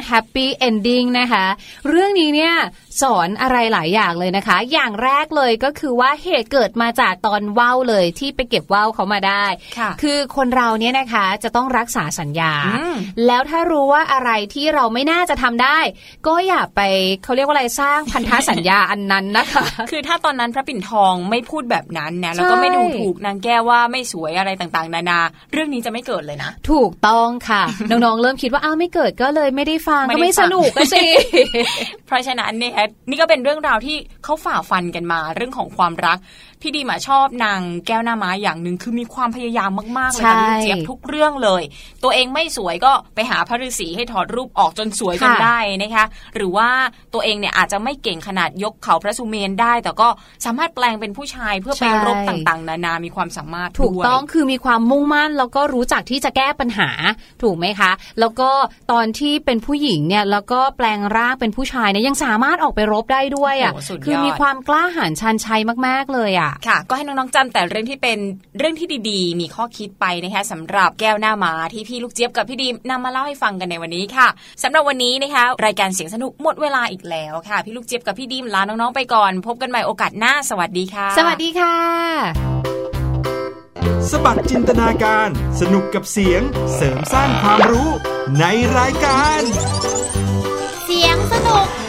[0.07, 1.45] happy ending นะคะ
[1.89, 2.53] เรื่องนี้เนี่ย
[3.01, 9.45] สอนอะไรหลายอย่างเลยนะคะ อย่างแรกเลยก็คือว่าเหตุเกิดมาจากตอนว่าวเลยที่ไปเก็บว่าวเขามาได้
[9.77, 12.95] ค่ะคือคนเราเนี่ยนะคะจะต้องรักษาสัญญาอืม
[13.27, 15.79] แล้วถ้ารู้ว่าอะไรที่เราไม่น่าจะทำได้
[16.27, 16.81] ก็อย่าไป
[17.23, 25.19] เขาเรียกว่าอะไรสร้างพันธสัญญาอันนั้นนะคะ คือถ้าตอนนั้นพระปิ่นทองไม่พูดแบบนั้นนะแล้วก็ใช่ไม่ดูถูกนางแก้วว่าไม่สวยอะไรต่างๆ นานา
[25.51, 31.03] เรื่องนี้จะไม่เกิดเลยนะ ถูกต้องค่ะ น้องๆ เริ่มคิดว่าอ้าวไม่เกิดก็เลยไม่ได้ฟังไม่ก็ได้ไม่ฟัสงนุกก็สิ
[32.07, 32.73] เพราะฉะนั้นเนี่ย
[33.09, 36.17] นี่ก็เป็นเรื่องราวที่เขาฝ่าฟันกันมา เรื่องของความรัก
[36.61, 41.61] พี่ดีมาชอบนางแก้วหน้าม้าอย่างหนึ่งคือมีความพยายามมากๆเลยใช่กับลูกเจี๊ยบทุกเรื่องเลย
[42.03, 46.05] ตัวเองไม่สวยก็ไปหาพระฤาษีให้ถอดรูปออกจนสวยจนค่ะได้นะคะ
[46.35, 46.69] หรือว่า
[47.13, 50.07] ตัวเองเนี่ยอาจจะไม่เก่งขนาดยกเขาพระสุเมนได้ แต่ก็
[50.45, 56.89] สามารถแปลงเป็นผู้ชายเพื่อไปรบต่างๆ นานามีความสามารถถูกด้วยต้องคือมีความมุ่งมั่น แล้วก็รู้จักที่จะแก้ปัญหา
[57.43, 58.49] ถูกไหมคะ แล้วก็
[58.91, 68.19] ตอนที่เป็นผู้หญิงเนี่ยแล้วก็แปลงร่างเป็นผู้ชายเนี่ยยังสามารถออกไปรบได้ด้วยอะโอ้โหสุดยอดคือมีความกล้าหาญชันชัยมากๆเลยอะค่ะ ก็ให้น้องๆจำแต่เรื่องที่เป็น
[68.57, 74.27] เรื่องที่ดี ๆ มีข้อคิดไปนะคะสำหรับแก้วหน้าม้าที่พี่ลูกเจี๊ยบกับพี่ดีมนำมาเล่าให้ฟังกันในวันนี้ค่ะ
[74.63, 81.75] สำหรับวันนี้นะคะ รายการเสียงสนุกหมดเวลาอีกแล้วค่ะ พี่ลูกเจี๊ยบกับพี่ดีมลาน้องๆไปก่อน พบกันใหม่โอกาสหน้าสวัสดีค่ะ สวัสดีค่ะ
[84.09, 85.29] สบัดจินตนาการ
[85.59, 86.41] สนุกกับเสียง
[86.75, 87.89] เสริมสร้างความรู้
[88.39, 88.45] ใน
[88.77, 89.41] รายการ
[90.85, 91.80] เสียงสนุก